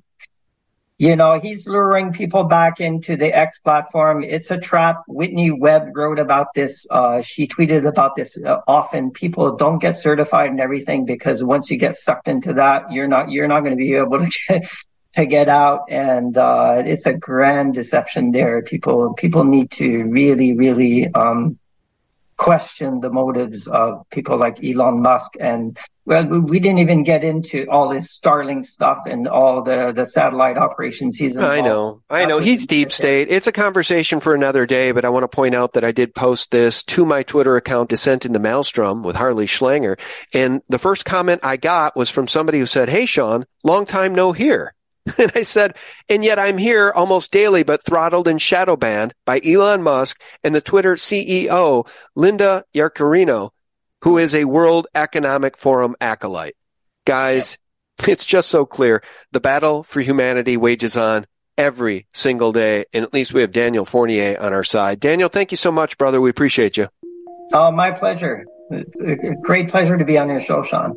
[0.96, 4.22] you know, he's luring people back into the X platform.
[4.22, 5.02] It's a trap.
[5.08, 6.86] Whitney Webb wrote about this.
[6.88, 9.10] Uh, she tweeted about this uh, often.
[9.10, 13.30] People don't get certified and everything because once you get sucked into that, you're not,
[13.30, 14.70] you're not going to be able to get,
[15.14, 15.90] to get out.
[15.90, 18.62] And, uh, it's a grand deception there.
[18.62, 21.58] People, people need to really, really, um,
[22.36, 27.66] question the motives of people like Elon Musk and well, we didn't even get into
[27.70, 31.52] all this Starlink stuff and all the, the satellite operations he's involved.
[31.52, 32.02] I know.
[32.10, 32.38] I know.
[32.40, 33.28] He's deep state.
[33.30, 36.14] It's a conversation for another day, but I want to point out that I did
[36.14, 39.98] post this to my Twitter account, Descent into Maelstrom with Harley Schlanger.
[40.34, 44.14] And the first comment I got was from somebody who said, Hey, Sean, long time
[44.14, 44.74] no hear.
[45.18, 45.76] And I said,
[46.09, 50.55] and yet I'm here almost daily, but throttled and shadow banned by Elon Musk and
[50.55, 53.50] the Twitter CEO, Linda Yaccarino,
[54.02, 56.57] who is a World Economic Forum acolyte.
[57.05, 57.59] Guys,
[57.98, 58.09] yep.
[58.09, 59.02] it's just so clear.
[59.32, 61.26] The battle for humanity wages on
[61.59, 62.84] every single day.
[62.92, 65.00] And at least we have Daniel Fournier on our side.
[65.00, 66.20] Daniel, thank you so much, brother.
[66.20, 66.88] We appreciate you.
[67.52, 68.44] Oh, my pleasure.
[68.70, 70.96] It's a great pleasure to be on your show, Sean.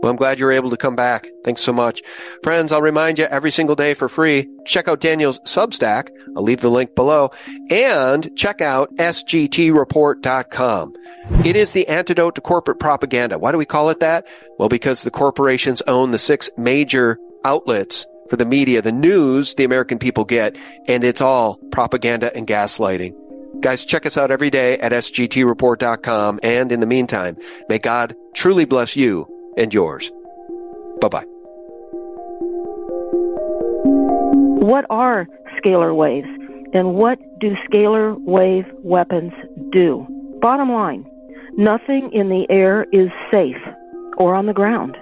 [0.00, 1.26] Well, I'm glad you're able to come back.
[1.44, 2.02] Thanks so much.
[2.44, 6.10] Friends, I'll remind you every single day for free, check out Daniel's Substack.
[6.36, 7.30] I'll leave the link below
[7.70, 10.94] and check out sgtreport.com.
[11.44, 13.38] It is the antidote to corporate propaganda.
[13.38, 14.26] Why do we call it that?
[14.58, 19.64] Well, because the corporations own the six major outlets for the media, the news the
[19.64, 23.14] American people get, and it's all propaganda and gaslighting.
[23.60, 26.38] Guys, check us out every day at sgtreport.com.
[26.42, 27.36] And in the meantime,
[27.68, 29.26] may God truly bless you
[29.58, 30.10] and yours.
[31.00, 31.24] Bye bye.
[34.60, 35.26] What are
[35.58, 36.28] scalar waves
[36.72, 39.32] and what do scalar wave weapons
[39.72, 40.06] do?
[40.40, 41.04] Bottom line,
[41.56, 43.56] nothing in the air is safe
[44.18, 44.96] or on the ground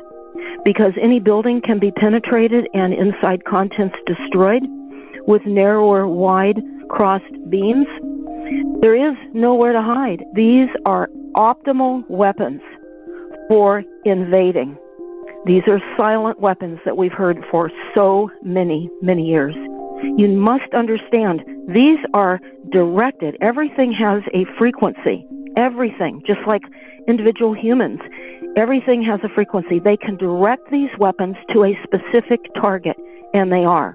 [0.65, 4.63] because any building can be penetrated and inside contents destroyed
[5.27, 7.87] with narrower, wide crossed beams.
[8.81, 10.25] There is nowhere to hide.
[10.35, 12.61] These are optimal weapons
[13.49, 14.77] for invading.
[15.45, 19.55] These are silent weapons that we've heard for so many, many years.
[20.17, 22.41] You must understand these are
[22.71, 23.37] directed.
[23.41, 25.27] Everything has a frequency.
[25.57, 26.63] Everything, just like
[27.09, 28.01] individual humans,
[28.57, 29.79] everything has a frequency.
[29.79, 32.97] They can direct these weapons to a specific target,
[33.33, 33.95] and they are.